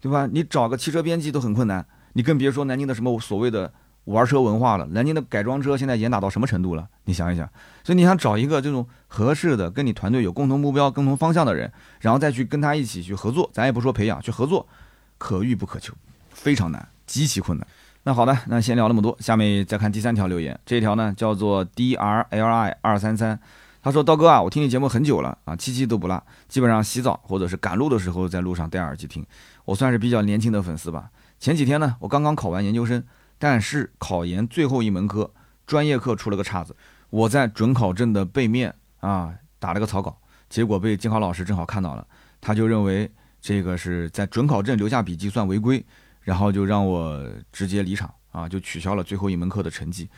[0.00, 0.26] 对吧？
[0.32, 3.74] 你找个汽车编辑都很困难，你更别说南京的什么所谓的
[4.04, 4.86] 玩车文化了。
[4.86, 6.88] 南京的改装车现在严打到什么程度了？
[7.04, 7.48] 你想一想。
[7.84, 14.66] 所以你想找一个这种合适的、跟你团队有共同目标、共同方向的人，然后再去跟他一起去合作，咱也不说培养，去合作，
[15.18, 15.94] 可遇不可求，
[16.30, 17.66] 非常难，极其困难。
[18.04, 23.38] 那好的，那先聊那么多，下面再看第三条留言，这一条呢叫做 D R L I 二三三。
[23.84, 29.26] 他说：“刀哥啊，我听你节目很久了啊，期期都不落，基本上洗澡或者是赶路的时候在路上戴耳机听。
[29.64, 31.10] 我算是比较年轻的粉丝吧。
[31.40, 33.02] 前几天呢，我刚刚考完研究生，
[33.42, 35.28] 但是考研最后一门课
[35.66, 36.76] 专业课出了个岔子，
[37.10, 40.16] 我在准考证的背面啊打了个草稿，
[40.48, 42.06] 结果被监考老师正好看到了，
[42.40, 45.84] 他就认为这个是在准考证留下笔记算违规，
[46.20, 47.20] 然后就让我
[47.50, 50.08] 直接离场啊，就取消了最后一门课的成绩。”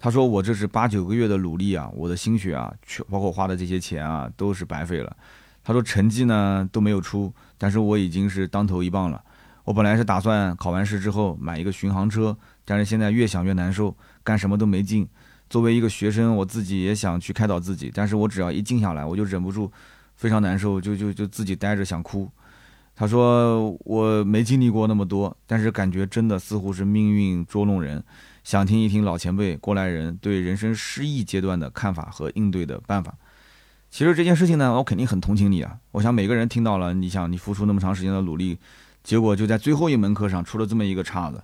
[0.00, 5.14] 他说：“我这是八九个月的努力啊，我的心血啊，全包括花的这些钱啊，都是白费了。”
[5.62, 9.22] 他说：“成绩呢都没有出，但是我已经是当头一棒了。
[9.70, 15.08] 我本来是打算考完试之后买一个巡航车，但是现在越想越难受，干什么都没劲。
[15.48, 19.70] 作为一个学生，我自己也想去开导自己，但是我只要一静下来，我就忍不住，
[20.16, 22.28] 非常难受，就就就自己待着想哭。”
[22.96, 28.02] 他说：“我没经历过那么多，但是感觉真的似乎是命运捉弄人。”
[28.42, 33.14] 想听一听老前辈过来人对人生失意阶段的看法和应对的办法。
[33.88, 35.76] 其实这件事情呢，我肯定很同情你啊。
[35.92, 38.56] 我想每个人听到了，你想你付出那么长时间的努力，
[39.02, 41.42] 结果就在最后一门课上出了这么一个岔子。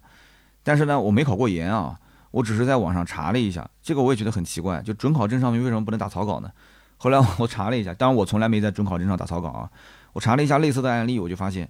[0.62, 1.98] 但是呢，我没考过研啊，
[2.30, 6.50] 我只是在网上查了一下，这个我也觉得很奇怪，就准考证上面为什么不能打草稿呢？
[6.96, 9.70] 后来我查了一下，当然我从来没在准考证上打草稿啊。
[10.12, 11.68] 我查了一下类似的案例，我就发现。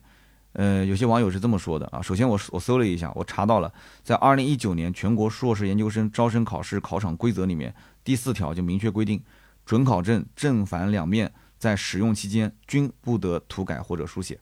[0.58, 2.00] 呃，有些网友是这么说的啊。
[2.00, 3.70] 首先，我我搜了一下，我查到了，
[4.02, 9.22] 在二零一九年全国硕士研究生招生考试考场规则里面，第四条就明确规定，
[9.66, 14.38] 准考证正反两面在使用期间均不得涂改或者书写。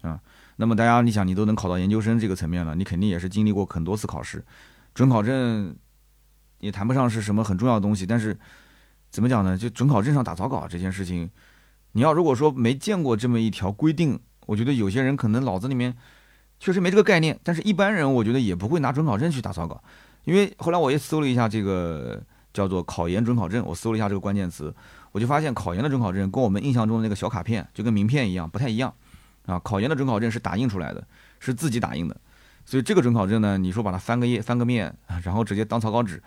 [0.00, 0.18] 啊，
[0.58, 4.44] 那么大家你想，你都能考到研究生这个层面了，你肯定也是经历过很多次考试。
[4.94, 5.74] 准考证
[6.58, 8.38] 也谈不上是什么很重要的东西，但是
[9.10, 9.56] 怎么讲呢？
[9.56, 11.30] 就准考证上打草稿这件事情，
[11.92, 14.20] 你要如果说没见过这么一条规定。
[14.46, 15.94] 我觉得有些人可能脑子里面
[16.58, 19.78] 确实没这个概念，但是一般人我觉得也不会拿准考证去打草稿，
[20.24, 22.18] 因为后来我也搜了一下这个
[22.54, 24.74] 叫做考研准考证，我搜了一下这个关键词，
[25.12, 28.94] 我就发现考研的准考证跟我们印象中的那个小卡片就跟名片一样不太一样
[29.48, 31.04] 啊，考研的准考证是打印出来的，
[31.40, 32.16] 是自己打印的，
[32.64, 36.22] 所以这个准考证呢，你说把它翻个页翻个面， 然后直接当草稿纸，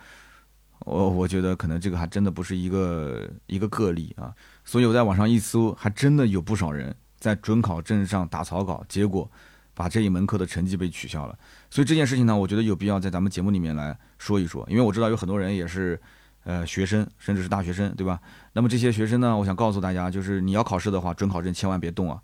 [0.80, 6.94] 我我觉得可能这个还真的不是一个一个个例啊，所以我在网上一搜，还真的有不少人。
[7.22, 9.30] 在准考证上打草稿，结果
[9.74, 11.38] 把这一门课的成绩被取消了。
[11.70, 16.00] 所以这件事情呢，我觉得有必要在咱们节目里面来说一说，因为我知道有很多人也是，
[16.42, 18.20] 呃，学生，甚至是大学生，对吧？
[18.54, 22.20] 那么这些学生呢，我想告诉大家，就是你要考试的话，准考证千万别动啊。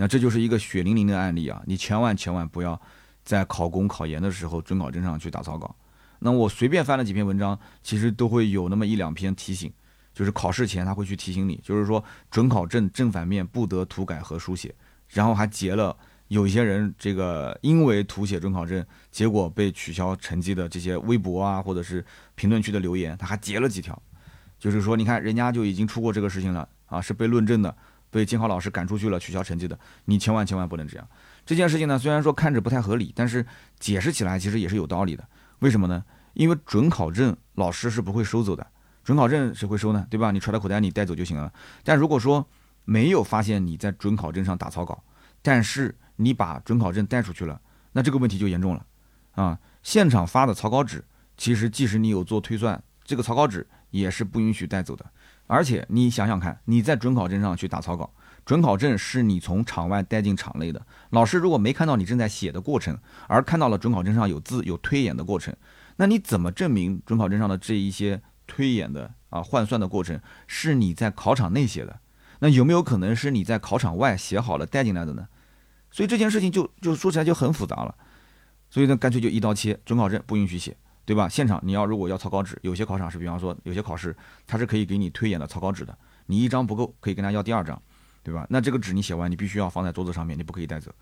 [0.00, 2.80] 那这就是一个血淋淋的案例啊，你千万千万不要
[3.22, 5.76] 在考公考研的时候准考证上去打草稿。
[6.20, 9.70] 那我随便翻了几篇文章，其实都会有那么一两篇提醒。
[10.14, 14.74] 就是考试前他会去提醒你，就是说准考证正反面不得涂改和书写，
[15.08, 15.94] 然后还截了
[16.28, 22.02] 有一些人这个因为涂写准考证结果被取消成绩的这些微博啊或者是
[22.36, 24.02] 评论区的留言，他还截了几条，
[24.58, 27.76] 就是说你看人家就已经出过这个事情了啊，是被论证的，
[28.10, 31.08] 被监考老师赶出去了，取消成绩的，你千万千万不能这样。
[31.46, 33.44] 这件事情呢，虽然说看着不太合理，但是
[33.78, 35.26] 解释起来其实也是有道理的。
[35.60, 36.04] 为什么呢？
[36.34, 38.66] 因为准考证老师是不会收走的。
[39.02, 40.06] 准考证谁会收呢？
[40.10, 40.30] 对吧？
[40.30, 41.52] 你揣到口袋里带走就行了。
[41.82, 42.46] 但如果说
[42.84, 45.02] 没有发现你在准考证上打草稿，
[45.42, 47.60] 但是你把准考证带出去了，
[47.92, 48.86] 那这个问题就严重了
[49.32, 49.58] 啊！
[49.82, 51.02] 现场发的草稿纸，
[51.36, 55.04] 其实即使你有做推算，这个草稿纸也是不允许带走的。
[55.50, 58.08] 而且你想想看，你在准考证上去打草稿，
[58.44, 60.80] 准考证是你从场外带进场内的。
[61.10, 62.96] 老师如果没看到你正在写的过程，
[63.26, 65.54] 而看到了准考证上有字有推演的过程，
[65.96, 68.22] 那你怎么证明准考证上的这一些？
[68.46, 72.00] 推演的啊，换算的过程是你在考场内写的，
[72.40, 75.28] 那有没有可能是你在考场外写好了带进来的呢？
[75.92, 77.94] 所以这件事情就就说起来就很复杂了。
[78.68, 80.76] 所以呢，干脆就一刀切，准考证不允许写，
[81.10, 81.28] 对吧？
[81.28, 85.92] 现场你要如果要草稿纸，有些考场是，比方说有些考试它是可以给你推演的草稿纸的，
[86.26, 87.82] 你一张不够，可以跟他要第二张，
[88.22, 88.46] 对吧？
[88.48, 90.92] 那这个纸你写完，你必须要放在桌子上面，你不可以带走。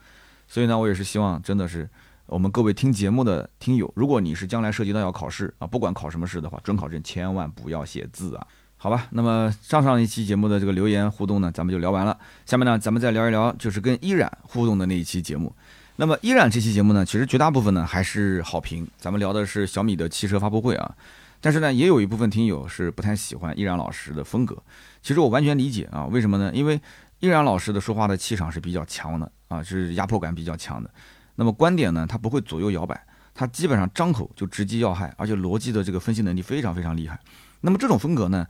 [0.47, 1.87] 所以呢，我也是希望真的是。
[2.25, 8.47] 我们各位听节目的听友，如果你是将来涉及到要考试啊，不管考什么试的话，准考证千万不要写字啊。
[8.77, 12.19] 好吧，那么上上一期节目的这个留言互动呢，咱们就聊完了。
[12.47, 15.55] 下面呢，咱们再聊一聊，就是跟依然互动的那一期节目。
[16.01, 18.89] 那么依然这期节目呢，其实绝大部分呢还是好评。
[18.97, 20.95] 咱们聊的是小米的汽车发布会啊，
[21.41, 24.57] 但是呢，也有一部分听友是不太喜欢依然老师的风格。
[25.03, 26.53] 其实我完全理解啊，为什么呢？
[26.55, 26.81] 因为
[27.19, 30.89] 依然老师的说话的气场是比较强的啊，是压迫感比较强的。
[31.35, 37.19] 那么观点呢，他不会左右摇摆，他基本上张口就直击要害，而且逻辑的这个分析能力非常非常厉害。
[37.63, 38.47] 那么这种风格呢，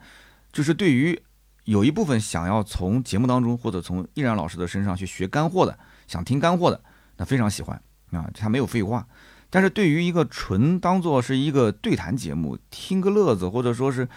[0.53, 1.19] 就是对于
[1.63, 5.75] 有一部分想要从节目当中或者从依然老师的身上去学干货的，
[6.05, 6.79] 想听干货的，
[7.19, 7.79] 那非常喜欢
[8.11, 9.05] 啊，他没有废话。
[9.51, 14.07] 但是对于一个纯当做是一个对谈节目，听个乐子或者说是，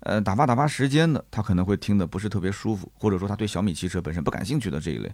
[0.00, 5.10] 呃打发打发时间的，他可能会听的不是特别舒服，或者说他对小米汽车本身不感兴趣的这一类。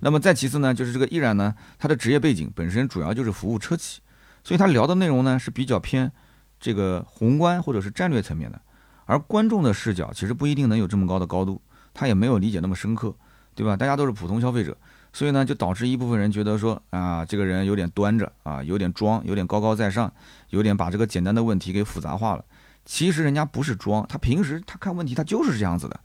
[0.00, 4.00] 那么再其次呢，就是这个依然呢，他的职业背景本身主要就是服务车企，
[4.44, 6.12] 所以他聊的内容呢是比较偏
[6.60, 8.60] 这个宏观或者是战略层面的。
[9.06, 11.62] 而观众的视角其实不一定能有这么高的高度，
[11.94, 13.14] 他也没有理解那么深刻，
[13.54, 13.74] 对吧？
[13.76, 14.76] 大家都是普通消费者，
[15.16, 20.12] 所以呢，就导致一部分人觉得说啊，这个人有点端着啊，有点装，有点高高在上，
[20.50, 22.44] 有点把这个简单的问题给复杂化了。
[22.84, 25.98] 其实人家不是装，他平时他看问题他就是这样子的，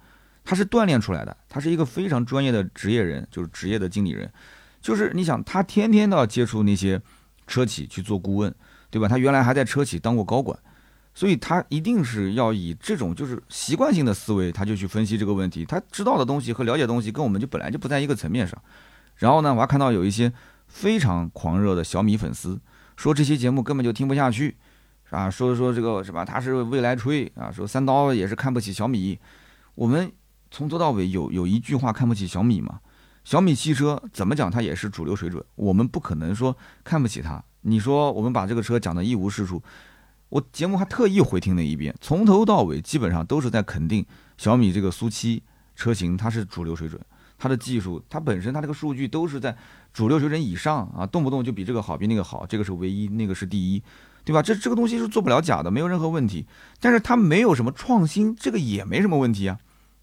[0.46, 4.32] 他是锻炼出来的，他是一个非常专业的职业人，就是职业的经理人，
[4.82, 7.02] 就是你想他天天都要接触那些
[7.48, 8.56] 车企去做顾问，
[8.90, 9.10] 对吧？
[9.10, 10.58] 他原来还在车企当过高管。
[11.14, 15.66] 所以他一定是要以这种就是习惯性的思维，他就去分析这个问题。
[15.66, 18.58] 他知道的东西和了解东西跟我们就本来就不在一个层面上。
[19.22, 20.34] 然后呢，我还看到有一些
[20.68, 22.60] 非常狂热的小米粉丝
[22.98, 24.58] 说这些节目根本就听不下去，
[25.12, 26.26] 啊，说说这个什么？
[26.26, 29.20] 他是未来吹啊，说三刀也是看不起小米。
[29.76, 30.12] 我们
[30.50, 32.80] 从头到尾有有一句话看不起小米吗？
[33.24, 37.44] 小米汽车怎么讲它也是主流水准，我们不可能说看不起它。
[37.62, 39.62] 你说我们把这个车讲的一无是处。
[40.30, 44.04] 我节目还特意回听了一遍，从头到尾基本上都是在肯定
[44.38, 45.44] 小米这个苏七
[45.76, 47.00] 车型，它是主流水准，
[47.42, 49.58] 它的技术，它本身它这个数据都是在
[49.92, 53.82] 主流水准以上啊，动不动就比这个好，比那个好，这个是唯一，那个是第一，
[54.24, 54.44] 对吧？
[54.44, 56.46] 这这个东西是做不了假的，没有任何问题。
[56.80, 59.58] 但是它没有什么创新，这个也没什么问题啊，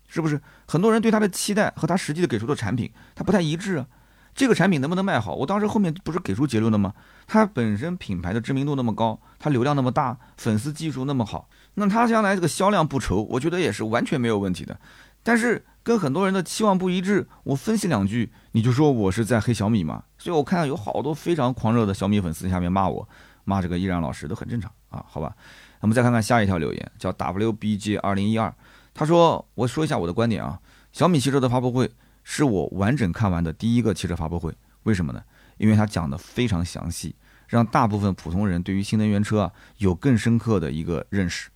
[0.08, 0.40] 是不是？
[0.66, 3.86] 很多人对它的期待和它实际的给出的产品，它不太一致啊。
[4.34, 5.34] 这个产品能不能卖好？
[5.34, 6.92] 我当时后面不是给出结论了吗？
[7.28, 14.78] 它本身品牌的知名度那么高，它流量那么大，粉丝技术那么好，那它将来这个销量不愁，我觉得也是完全没有问题的。
[15.22, 20.04] 但是跟很多人的期望不一致，我分析两句，你就说我是在黑小米嘛？
[20.18, 23.08] 所以我看到有好多非常狂热的小米粉丝下面骂我，
[23.44, 25.34] 骂这个依然老师都很正常啊，好吧？
[25.80, 28.54] 我们再看看下一条留言，叫 WBG 二零一二，
[28.92, 30.58] 他说：“我说一下我的观点啊，
[30.92, 31.90] 小米汽车的发布会。”
[32.30, 35.22] 是我完整看完的第一个汽车发布会，为什么呢？
[35.56, 37.16] 因为他讲的非常详细，
[37.46, 41.48] 让大部分普通人对于新能源车啊有更深刻的一个认识。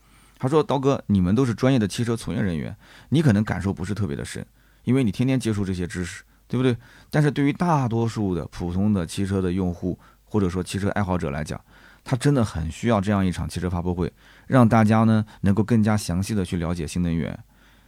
[0.43, 2.77] 他说：“刀哥，你们都是专业的汽车从业人员，
[3.11, 4.45] 你可能感受不是特别的深，
[4.83, 6.77] 因为你天天接触这些知识，对不对？
[7.11, 11.61] 但是对于大多数的普通的汽车的用户或者说汽车爱好者来讲，
[12.03, 14.13] 他真的很需要这样一场汽车发布会，
[14.49, 17.39] 让大家呢能够更加详细的去了解新能源。”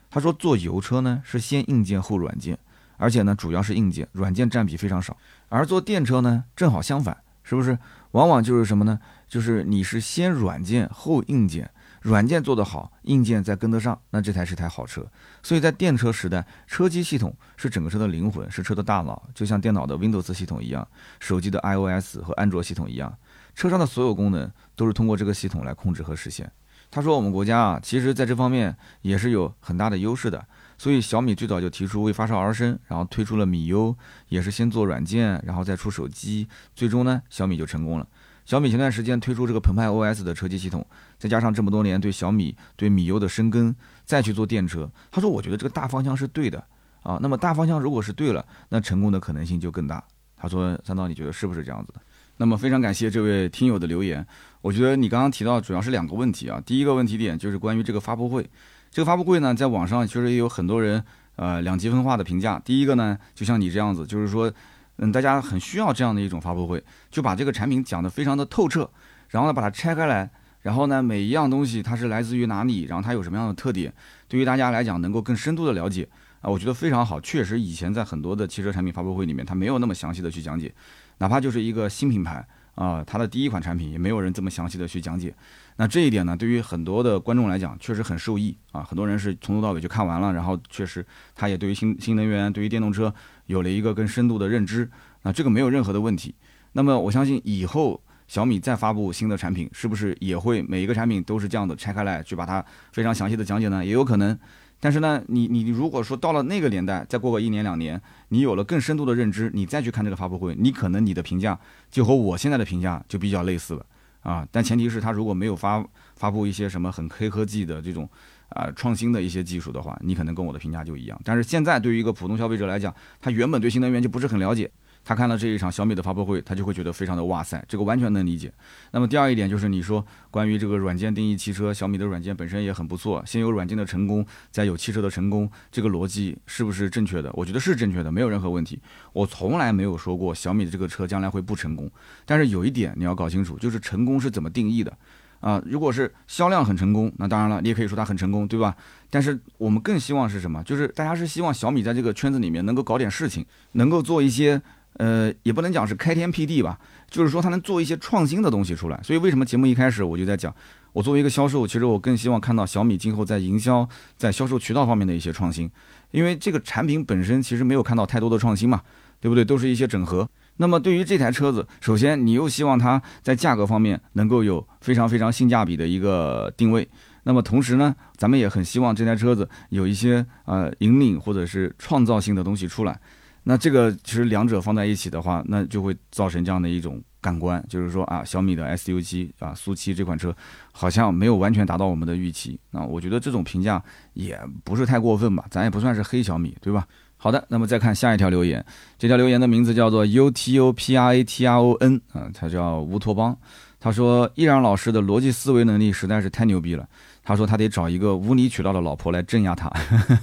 [0.09, 2.57] 他说：“做油车呢是先硬件后软件。”
[2.97, 5.17] 而且呢，主要是硬件，软件占比非常少。
[5.49, 7.77] 而做电车呢，正好相反，是不是？
[8.13, 9.01] 往往就是什么呢？
[9.27, 11.69] 就是你是先软件后硬件，
[12.05, 15.07] 软件做得好，硬件再跟得上，那这台是台好车。
[15.43, 20.87] 所以在电车时代，车机系统是整个车的灵魂，是车的大脑，就像电脑的 Windows 系统一样，
[21.19, 23.17] 手机的 iOS 和安卓系统一样，
[23.55, 26.53] 车上的所有功能都是通过这个系统来控制和实现。
[26.91, 30.47] 他说，我们国家啊，其实在这方面也是有很大的优势的。
[30.77, 33.97] 所以小米最早就提出为发烧而生，然后推出了米 U，
[34.29, 38.07] 也是先做软件，然后再出手机，最终呢，小米就成功了。
[38.45, 40.87] 小米前段时间推出这个澎湃 OS 的车机系统，
[41.25, 46.63] 再加上这么多年对小米对米 U 的深耕，再去做电车，他说我觉得这个大方向是对的
[47.03, 47.19] 啊。
[47.23, 50.05] 那么大方向如果是对了，那成功的可能性就更大。
[50.37, 52.01] 他说三刀，你觉得是不是这样子的？
[52.37, 54.27] 那么非常感谢这位听友的留言。
[54.61, 58.47] 我觉得你刚刚提到主要是两个问题啊，第一个问题点就是关于这个发布会。
[58.91, 61.03] 这个发布会呢，在网上其实也有很多人，
[61.37, 62.61] 呃，两极分化的评价。
[62.63, 64.53] 第一个呢，就像你这样子，就是说，
[64.99, 68.91] 嗯，大家很需要这样的一种发布会，就把这个产品讲得非常的透彻，
[69.31, 70.31] 然后呢，把它拆开来，
[70.65, 73.93] 然后呢，每一样东西它是来自于哪里，然后它有什么样的特点，
[74.27, 76.09] 对于大家来讲能够更深度的了解
[76.41, 77.21] 啊，我觉得非常好。
[77.21, 80.75] 确实，以前在很多的汽车产品发布会里面，它没有那么详细的去讲解，
[81.19, 82.43] 哪怕就是一个新品牌
[82.77, 85.35] 啊，它的第一款产品，也没有人这么详细的去讲解。
[85.77, 88.83] 那这一点呢，对于很多的观众来讲，确实很受益啊！
[88.83, 91.05] 很多人是从头到尾就看完了，然后确实
[91.35, 93.13] 他也对于新新能源、对于电动车
[93.47, 94.91] 有了一个更深度的认知。
[95.23, 96.35] 那这个没有任何的问题。
[96.73, 103.85] 那么我相信以后小米再发布新的产品，是不是也会每一个产品都是这样的拆开来去把它非常详细的讲解呢？
[103.85, 104.39] 也有可能。
[104.81, 107.99] 但是呢，你你如果说到了那个年代，再过个一年两年，
[108.29, 111.59] 你有了更深度的认知，你再去看这个发布会，你可能你的评价
[111.91, 113.87] 就和我现在的评价就比较类似了
[114.21, 114.47] 啊。
[114.51, 115.83] 但前提是他如果没有发
[116.17, 118.07] 发布一些什么很黑科技的这种
[118.51, 121.19] 啊创新的一些技术的话，你可能跟我的评价就一样。
[121.25, 124.71] 但是现在对于一个普通消费者来讲，他原本对新能源就不是很了解。
[125.05, 128.51] 他看了这一场小米的发布会，他就会觉得非常的哇塞，这个完全能理解。
[128.93, 137.31] 那么第二一点就是你说关于这个软件定义汽车，小米的软件本身也很不错，先有软件的成功，再有汽车的成功，这个逻辑是不是正确的？
[137.35, 138.81] 我觉得是正确的，没有任何问题。
[139.13, 141.91] 我从来没有说过小米的这个车将来会不成功，
[142.25, 144.97] 但是有一点你要搞清楚，就是成功是怎么定义的
[145.41, 145.63] 啊？
[145.67, 148.75] 如果是销量很成功，那当然了，你也可以说它很成功，对吧？
[149.11, 150.63] 但是我们更希望是什么？
[150.65, 154.63] 就是大家是希望小米在这个圈子里面能够搞点事情，能够做一些。
[154.95, 156.79] 呃，也不能讲是开天辟地吧，
[157.11, 159.01] 就是说他能做一些创新的东西出来。
[159.03, 160.55] 所以为什么节目一开始我就在讲，
[160.93, 165.71] 我作为一个销售，其实我更希望看到小米今后在营销、在销售渠道方面的一些创新，
[166.11, 168.83] 因为这个产品本身其实没有看到太多的创新嘛，
[169.21, 169.45] 对不对？
[169.45, 170.29] 都是一些整合。
[170.59, 176.89] 那么对于这台车子，首先你又希望它在价格方面能够有非常非常性价比的一个定位，
[177.25, 183.01] 那么同时呢，咱们也很希望这台车子有一些呃引领或者是创造性的东西出来。
[183.45, 190.35] 那这个其实两者放在一起的话，那就会造成这样的一种感官，就是说啊，小米的 SU7 啊，苏七这款车
[190.73, 192.59] 好像没有完全达到我们的预期。
[192.71, 193.83] 那我觉得这种评价
[194.15, 196.87] 也不是太过分吧，咱也不算是黑小米，对吧？
[197.17, 198.65] 好的，那么再看下一条留言，
[198.99, 203.39] 这条留言的名字叫做 UTOPRATRON 啊，他叫乌托邦，
[203.81, 206.87] 他说依然老师的逻辑思维能力实在是太牛逼了，
[207.25, 209.73] 他说他得找一个无理取闹的老婆来镇压他。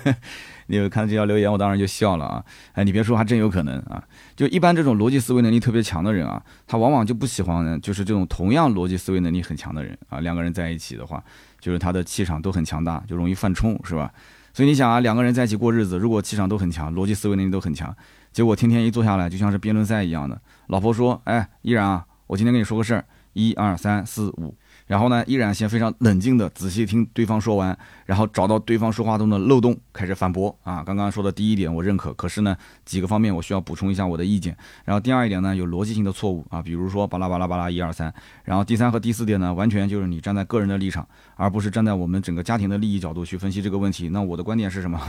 [0.68, 2.41] 你有看到这条留言，我当然就笑了啊！
[2.72, 4.02] 哎，你别说，还真有可能啊！
[4.38, 10.22] 就一般这种逻辑思维能力特别强的人啊，他往往就不喜欢就是这种同样逻辑思维能力很强的人啊。
[10.22, 11.22] 两个人在一起的话，
[11.60, 14.14] 就是他的气场都很强大，就容易犯冲，是吧？
[14.54, 17.93] 所以你想啊，两个人在一起过日子，如果气场都很强，逻辑思维能力都很强，
[18.32, 20.39] 结果天天一坐下来，就像是辩论赛一样的。
[20.68, 24.56] 老婆说：“哎，依然啊，我今天跟你说个事儿，一二三四五。”
[24.92, 30.84] 然后呢，依然先非常冷静的仔细听对方说完，然后找到对方说话中的漏洞开始反驳啊。
[30.86, 34.54] 刚刚说的第一点我认可，可是呢几个方面我需要补充一下我的意见。
[34.84, 38.14] 然后第二一点呢有逻辑性的错误啊，比如说巴拉巴拉巴拉一二三。
[38.44, 44.10] 然后第三和第四点呢完全就是你站在个人的立场，而不是站在我们整个家庭的利益角度去分析这个问题。
[44.10, 45.00] 那我的观点是什么？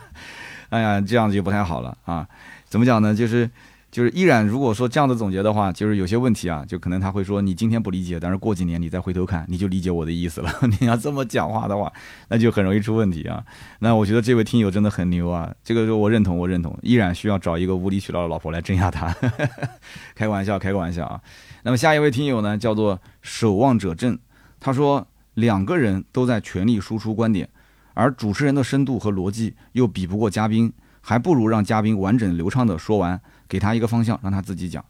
[0.68, 2.28] 哎呀，这样子就不太好了啊。
[2.66, 3.14] 怎么讲呢？
[3.14, 3.50] 就是。
[3.94, 10.52] 就是依然，如果说这样的总结的话，就是有些问题啊，就可能他会说你今天不理解，但是过几年你再回头看，你就理解我的意思了。
[10.80, 11.92] 你要这么讲话的话，
[12.26, 13.44] 那就很容易出问题啊。
[13.78, 19.14] 那我觉得这位听友真的很牛啊，这个我认同，我认同，依然需要找一个无理取闹的老婆来镇压他。
[20.16, 21.20] 开个玩笑，开个玩笑啊。
[21.62, 24.18] 那么下一位听友呢，叫做守望者镇，
[24.58, 27.48] 他说两个人都在全力输出观点，
[27.94, 33.20] 而主持人的深度和逻辑又比不过嘉宾，还不如让嘉宾完整流畅的说完。
[33.48, 34.84] 给他一个方向，让他自己讲。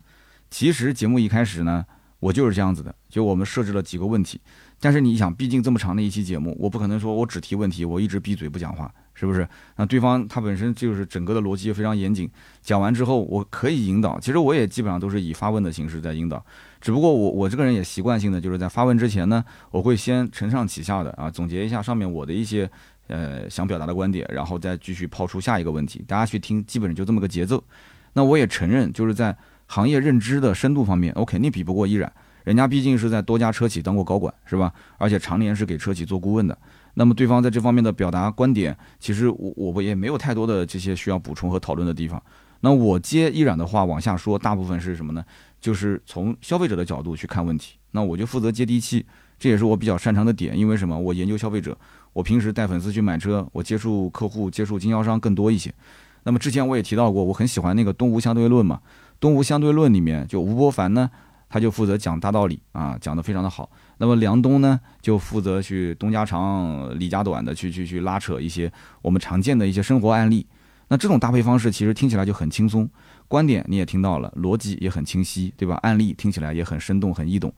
[0.51, 1.85] 其实节目一开始呢，
[2.21, 4.41] 我就是这样子的，就我们设置了几个问题。
[4.81, 9.49] 但是你想，毕竟这么长的一期节目，我不可能说我只提问题，我一直闭嘴不讲话，是不是？
[9.77, 12.31] 那对方他本身就是整个的逻辑非常严谨，
[12.61, 14.21] 讲完之后我可以引导。
[14.21, 16.45] 其实我也基本上都是以发问的形式在引导，
[16.81, 22.71] 只不过我我这个人也习惯性的就是在发问之前呢，我会先承上启下的啊，总结一下上面我的一些
[23.07, 27.63] 呃想表达的观点，然后再继续抛出下一个问题，大家去听，基本上就这么个节奏。
[28.15, 29.37] 那我也承认，就是在
[29.67, 32.13] 行业认知的深度方面，我肯定比不过依然。
[32.45, 34.73] 人家毕竟是在多家车企当过高管，是吧？
[34.99, 36.57] 而且常年是给车企做顾问的。
[36.95, 42.23] 那么对方在这方面的表达观点，其实我我也没有太多的这些需要补充和讨论的地方。
[42.61, 45.25] 那我接依然的话往下说，大部分是什么呢？
[45.61, 47.79] 就是从消费者的角度去看问题。
[47.93, 49.05] 那我就负责接地气，
[49.39, 50.57] 这也是我比较擅长的点。
[50.57, 50.99] 因为什么？
[50.99, 51.77] 我研究消费者，
[52.13, 55.73] 我平时带粉丝去买车，我接触客户、接触经销商更多一些。
[56.25, 58.81] 那么之前我也提到过，我很喜欢那个东吴相对论嘛。
[59.21, 61.11] 东吴相对论里面，就吴伯凡呢，
[61.49, 63.71] 他就负责讲大道理啊，讲得非常的好。
[63.99, 68.71] 那么梁东呢，就负责去东家长李家短的去去去拉扯一些
[69.01, 70.47] 我们常见的一些生活案例。
[70.89, 72.89] 那这种搭配方式其实听起来就很轻松，
[73.29, 75.77] 观点你也听到了，逻辑也很清晰，对吧？
[75.83, 77.53] 案例听起来也很生动，很易懂。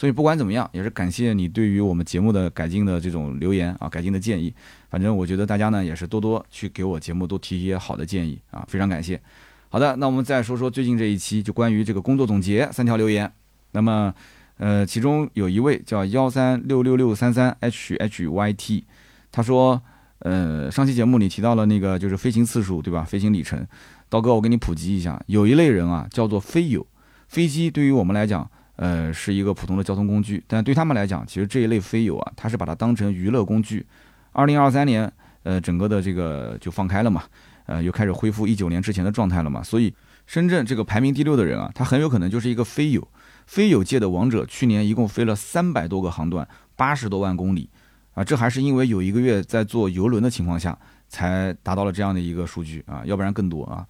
[0.00, 4.50] 所以不管怎么样，也是感谢你对于我们节目的改进的这种留言啊，改进的建议。
[4.88, 9.20] 反正我觉得大家呢也是多多去给我节目多提一些好的建议啊，非常感谢。
[9.68, 13.30] 好的，那我们再说说最近这一期就关于这个工作总结三条留言。
[13.72, 14.14] 那么，
[14.56, 18.82] 呃，其中有一位叫幺三六六六三三 h h y t，
[19.30, 19.82] 他说，
[20.20, 23.04] 呃，上期节目里提到了那个就是飞行次数对吧？
[23.04, 23.66] 飞行里程，
[24.08, 26.86] 刀哥我给你普及一下，有一类人啊叫做飞友。
[27.28, 28.50] 飞机对于我们来讲，
[28.80, 33.84] 呃，是一个普通的交通工具，但对他们来讲，其实这一类飞友啊，他是把它当成娱乐工具。
[34.32, 35.12] 二零二三年，
[35.42, 37.24] 呃，整个的这个就放开了嘛，
[37.66, 39.94] 呃，又开始恢复一九年之前的状态了嘛，所以
[40.26, 43.06] 深圳这个排名第六的人啊，他很有可能就是一个飞友，
[43.46, 44.46] 飞友界的王者。
[44.46, 47.68] 去年一共飞了三百多个航段，八十多万公里，
[48.14, 53.84] 啊，这还是因为有一个月在坐游轮的情况下，才达到了这样的一个数据啊，要不然更多啊。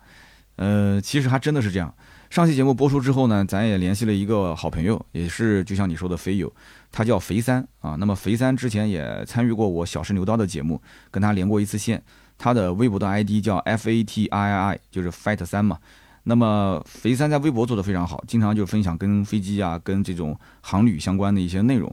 [0.57, 1.95] 呃，其实还真的是这样。
[2.31, 6.51] 上期节目播出之后呢，咱也联系了一个好朋友，也是就像你说的飞友，
[6.93, 7.97] 他叫肥三啊。
[7.99, 12.01] 那么肥三之前也参与过我小试牛刀的节目，跟他连过一次线。
[12.39, 15.77] 他的微博的 ID 叫 F A T I I I，就是 Fight 三嘛。
[16.23, 21.93] 那么肥三在微博做的非常好，经常就分享跟飞机啊、跟这种航旅相关的一些内容。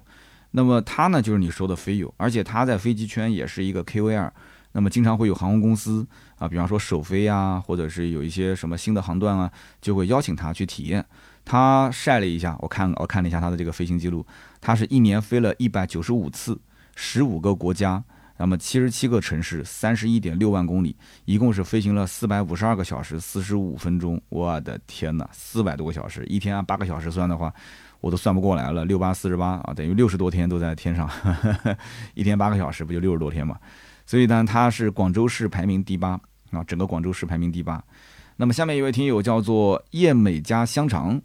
[0.51, 4.29] 那么他呢，就是你说的飞友，而且他在飞机圈也是一个 KOL。
[4.73, 6.05] 那么经常会有航空公司
[6.37, 11.05] 啊，比方说首飞啊，或者是有一些什么新的航段啊，就会邀请他去体验。
[11.43, 14.25] 他晒了一下，我看我看了一下他的这个飞行记录，
[14.59, 16.59] 他是一年飞了一百九十五次，
[16.95, 18.03] 十五个国家，
[18.37, 24.21] 那么七十七个城市，三十一点六万公里，一共是飞行了四百五十二个小时四十五分钟。
[24.29, 27.53] 我的天哪，四百多个小时，一天按八个小时算的话，
[28.01, 28.83] 我都算不过来了。
[28.83, 31.09] 六八四十八啊，等于六十多天都在天上，
[32.13, 33.57] 一天八个小时，不就六十多天嘛？
[34.07, 37.83] 所以呢，他是广州市排名第八啊，整个广州市排名第八。
[38.37, 41.21] 那么下面一位听友叫做燕美家香肠，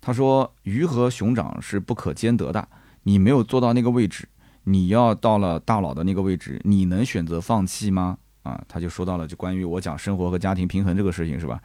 [0.00, 2.68] 他说鱼和熊掌是不可兼得的，
[3.04, 4.28] 你没有做到那个位置，
[4.64, 8.18] 你要到了大佬的那个位置，你能选择放弃吗？
[8.42, 11.60] 啊，他就说到了就关于我讲生活和家庭平衡这个事情是吧？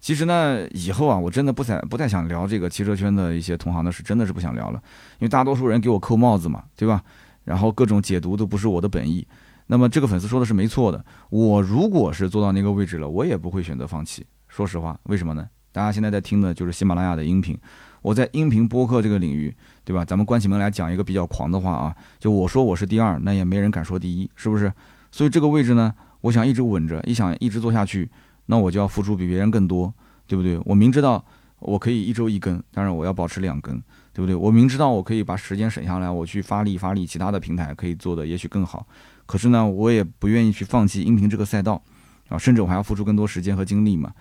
[0.00, 4.82] 其实呢，以后啊，我真的不再不太想聊这个汽车圈的一些同行的事，真的是不想聊了，
[5.18, 7.02] 因为大多数人给我扣帽子嘛，对吧？
[7.44, 9.26] 然后各种解读都不是我的本意。
[9.70, 14.26] 那么这个粉丝说的是没错的，我如果是做到那个位置了，我也不会选择放弃。
[14.48, 15.48] 说实话，为什么呢？
[15.70, 17.56] 大家现在在听的就是喜马拉雅的音频，
[18.02, 19.54] 我在音频播客这个领域，
[19.84, 20.04] 对吧？
[20.04, 24.72] 咱们关起门来讲一个比较狂的话啊，就我说我是第二，那也没人敢说第一，是不是？
[25.12, 28.10] 所以这个位置呢，我想一直稳着，一想一直做下去，
[28.46, 29.94] 那我就要付出比别人更多，
[30.26, 30.60] 对不对？
[30.64, 31.24] 我明知道
[31.60, 33.80] 我可以一周一更，但是我要保持两更，
[34.12, 34.34] 对不对？
[34.34, 38.84] 我明知道我可以把时间省下来，我去发力发力其他的平台，可以做的也许更好。
[39.30, 41.80] 可是呢，我也不愿意去放弃音频这个赛道，
[42.28, 44.12] 啊，甚至我还要付出更多时间和精力嘛。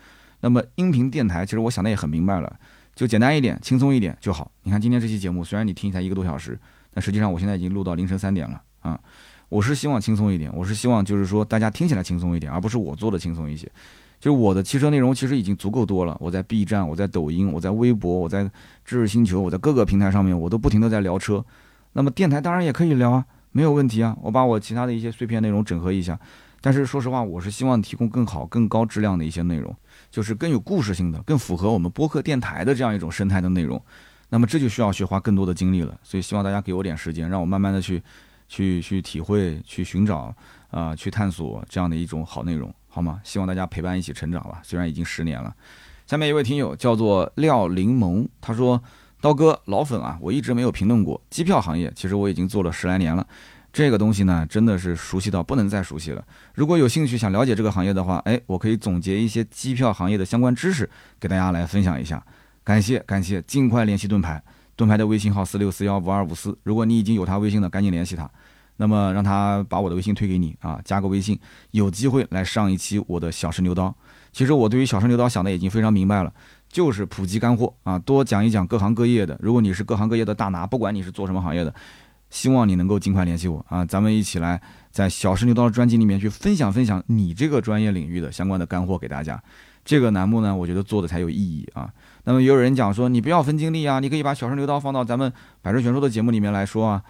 [0.42, 2.60] 那么音频电台，其实我想的也很明白了，
[2.94, 4.52] 就简单一点、轻松一点就好。
[4.62, 6.60] 你看今天这期节目，虽然你听才一个多小时，
[6.94, 9.00] 但实际上我现在已经录到凌晨三点了啊。
[9.50, 13.68] 我是希望轻松一点，我是希望就是说大家听起来轻松一点，而不是我做的轻松一些。
[14.20, 18.44] 就我的汽车内容其实已经足够多了，我在 B 站、我在抖音、我在微博、我在
[18.86, 21.44] 知识星球、我在各个平台上面，我都不停的在聊车。
[21.94, 23.26] 那么电台当然也可以聊啊。
[23.52, 26.20] 没有问题啊，我把我其他的一些碎片内容整合一下，
[26.62, 29.76] 但是说实话，我是希望提供更好、更高质量的一些内容，
[30.12, 33.82] 就是更有故事性的、更符合我们播客电台的这样一种生态的内容。
[34.30, 38.02] 那么这就需要去花更多的精力了，所以希望大家给我点时间，让我慢慢的去、
[38.48, 40.32] 去、去体会、去寻找
[40.70, 43.20] 啊、去探索这样的一种好内容，好吗？
[43.24, 44.62] 希望大家陪伴一起成长吧。
[44.64, 45.56] 虽然已经十年了。
[46.06, 48.80] 下面一位听友叫做廖柠檬，他说。
[49.22, 53.26] 刀哥老粉啊，我一直没有评论过机票行业，其实我已经做了十来年了，
[53.74, 56.24] 这个东西呢真的是熟悉到不能再熟悉了。
[56.54, 60.90] 如果有兴趣想了解这个行业的话，哎，我可以总结一些机票行业的相关知识
[61.20, 62.24] 给大家来分享一下。
[62.64, 64.42] 感谢感谢，尽快联系盾牌，
[64.76, 66.58] 盾牌的微信号四六四幺五二五四。
[66.64, 68.30] 如果你已经有他微信的，赶紧联系他，
[68.78, 71.38] 那么让他把我的微信推给你啊，加个微信，
[71.72, 73.94] 有机会来上一期我的小试牛刀。
[74.32, 76.32] 其实我对于小试牛刀想的已经非常明白了。
[76.70, 79.38] 就是普及干货啊，多讲一讲各行各业的。
[79.42, 81.74] 如果你是各行各业的大拿，不管你是做什么行业的，
[82.30, 89.42] 希望你能够尽快联系我啊，咱们一起来在小试牛刀的专辑里面去分享分享你这个专业领域的相关的干货给大家。
[89.84, 91.92] 这个栏目呢，我觉得做的才有意义啊。
[92.26, 97.04] 那么也有人讲说，你不要分精力啊，你可以把小试牛刀放到咱们百车全说的节目里面来说啊。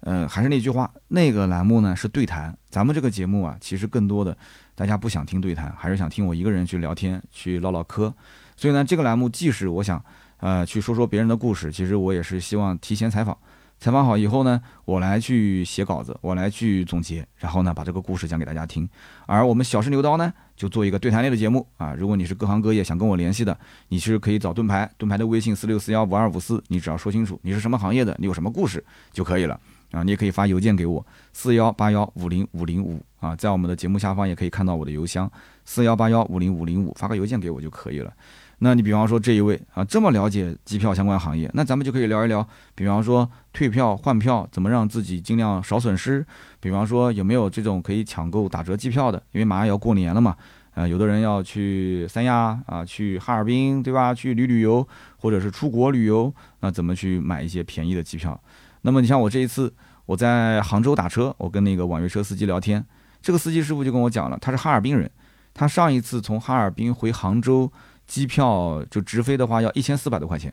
[0.00, 4.36] 嗯，还是那句话，那个栏目呢是对谈，咱们这个节目啊，其实更多的
[4.74, 8.12] 大家不想听对谈，还是想听我一个人去聊天，去唠唠嗑。
[8.56, 10.02] 所以呢，这个栏目既是我想，
[10.38, 13.36] 呃，去说说别人的故事，其实我也是希望提前采访，
[13.78, 18.88] 采访好以后呢，我来去写稿子，我来去总结，然后呢，把这个故事讲给大家听。
[19.26, 21.94] 而我们小试牛刀呢，就做一个对谈类的节目啊。
[21.98, 23.56] 如果你是各行各业想跟我联系的，
[23.88, 29.60] 你是可以找盾牌，盾牌的微信四六四幺五二五四，你只要说清楚你是什么行业的，你有什么故事就可以了
[29.90, 30.02] 啊。
[30.02, 31.04] 你也可以发邮件给我
[31.34, 35.30] 四幺八幺五零五零五啊，在我们的节目下方也可以看到我的邮箱
[35.64, 38.12] 四幺八幺五零五零五，发个邮件给我就可以了。
[38.58, 46.24] 那你比方说这一位啊，这么了解机票相关行业，那咱们就可以聊一聊，比方说退票换票怎么让自己尽量少损失，
[46.58, 50.34] 比方说有没有这种可以抢购打折机票的，因为马上要过年了嘛，
[50.72, 54.14] 啊，有的人要去三亚啊，去哈尔滨，对吧？
[54.14, 54.86] 去旅旅游，
[55.18, 58.40] 或者是出国旅游，那怎么去买一些便宜的机票？
[58.80, 59.70] 那么你像我这一次，
[60.06, 62.82] 我在杭州打车，我跟那个网约车司机聊天，
[63.20, 65.10] 这个司机师傅就跟我讲了，他是哈尔滨人，
[65.52, 67.70] 他上一次从哈尔滨回杭州，
[68.06, 70.52] 机票就直飞的话要一千四百多块钱，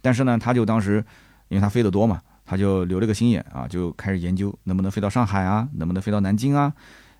[0.00, 1.04] 但是呢，他就当时，
[1.48, 6.72] 因为他飞得多嘛，他就留了个心眼啊，就开始研究能不能飞到上海啊，能不能飞到南京啊，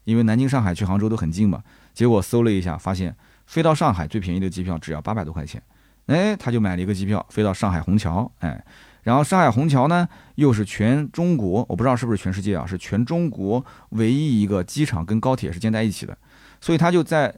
[0.04, 1.62] 因为南京、上海去杭州都很近嘛。
[1.94, 3.14] 结果搜了一下，发现
[3.46, 5.62] 飞到上海最便宜的机票只要八百多块钱，
[6.06, 8.64] 哎，他就买了一个机票飞到上海虹桥，哎，
[9.02, 10.06] 然后上海虹桥呢
[10.36, 16.16] 又是全中国，我不知道是不是全世界啊，是全中国唯一一个机场跟高铁是建在一起的，
[16.60, 17.34] 所以他就在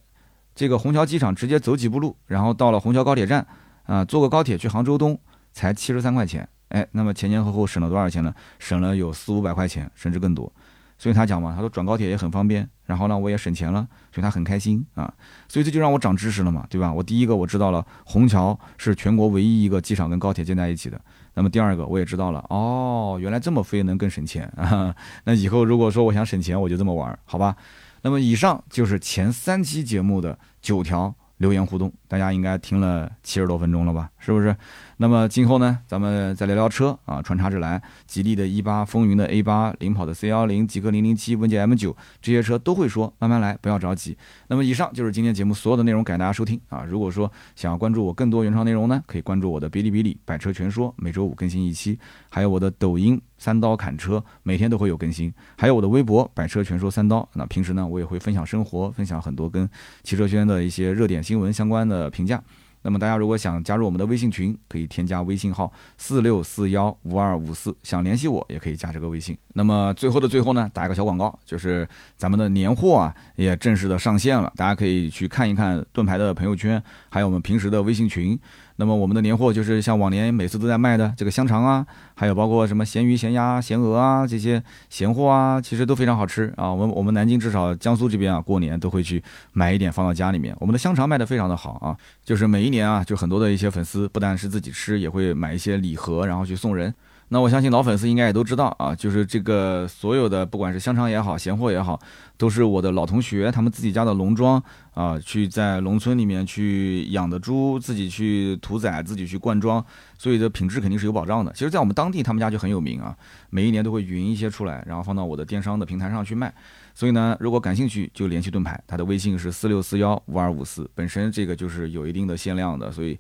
[0.61, 3.47] 这个虹桥机场直接走几步路，然后到了虹桥高铁站，
[3.85, 5.19] 啊，坐个高铁去杭州东
[5.55, 8.35] 才七十三块钱，哎，那么前前后后省了多少钱呢？
[8.59, 10.53] 省了有四五百块钱，甚至更多。
[10.99, 15.11] 所以他讲嘛，他说转高铁也很方便，然后呢我也省钱了，所以他很开心啊。
[15.49, 16.93] 所以这就让我长知识了嘛，对吧？
[16.93, 21.01] 我第一个我知道了虹桥是全国唯一一个机场跟高铁建在一起的。
[21.33, 24.95] 那么第二个我也知道了，哦，原来这么飞能更省钱啊。
[25.25, 27.57] 那以后如果说我想省钱，我就这么玩，好吧？
[28.03, 34.11] 那么以上就是前三期节目的九条留言互动，大家应该听了七十多分钟了吧？
[34.19, 34.55] 是不是？
[34.97, 44.19] 那么今后呢，咱们再聊聊车啊，穿插着来，吉利的 E 八、风云的 A 八、领跑的 C 幺零、极氪零零七、问界 M 九这些车都会说，慢慢来，不要着急。
[44.49, 46.85] 那么以上就是今天节目所有的内容，感谢大家收听啊。
[46.85, 51.97] 如果说想要关注我更多原创内容呢，可以关注我的哔哩哔哩百车全说，每周五更新一期，
[52.29, 57.27] 还有我的抖音三刀砍车，每天都会有更新，还有我的微博百车全说三刀。
[57.35, 59.69] 那平时呢，我也会分享生活，分享很多跟
[60.03, 62.43] 汽车圈的一些热点新闻相关的的评价。
[62.83, 69.37] 那么大家如果想加入我们的微信群，可以添加微信号四六四幺五二五四，想联系我也可以加这个微信。
[69.53, 71.87] 那么最后的最后呢，打一个小广告，就是
[72.17, 78.39] 咱们的年货啊也正式的上线了，大家可以去看一看盾牌的朋友圈，还有我们平时的微信群。
[78.81, 86.73] 那么我们的年货就是像往年每次都在卖的这个香肠啊，还有包括什么咸鱼、咸鸭、咸鹅啊这些咸货啊，其实都非常好吃啊。
[86.73, 90.57] 我们我们南京至少江苏这边啊，过年都会去买一点放到家里面。
[90.59, 91.95] 我们的香肠卖的非常的好啊，
[92.25, 96.95] 就是每一年啊，就很多的一些粉丝不但是自己吃，也会买一些礼盒，然后去送人。
[97.33, 101.97] 那我相信老粉丝应该也都知道啊，就是这个所有的不管是香肠也好，咸货也好，
[102.37, 104.61] 都是我的老同学他们自己家的农庄
[104.95, 109.85] 啊，去在农村里面去养的猪，自己去屠宰，自己去灌装，
[110.19, 111.53] 所以的品质肯定是有保障的。
[111.53, 113.17] 其实，在我们当地，他们家就很有名啊，
[113.49, 116.53] 每一年都会匀一些出来，然后放到我的电商的平台上去卖。
[116.97, 123.17] 所以呢，如果感兴趣，就联系盾牌，他的微信是四六四幺五二五四，本身这个就是有一定的限量的，所以。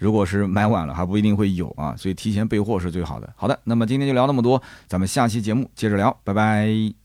[0.00, 3.32] 如果是买晚了，还不一定会有啊，所以提前备货是最好的。
[3.36, 6.99] 好的，那么今天就聊那么多，咱们下期节目接着聊，拜拜。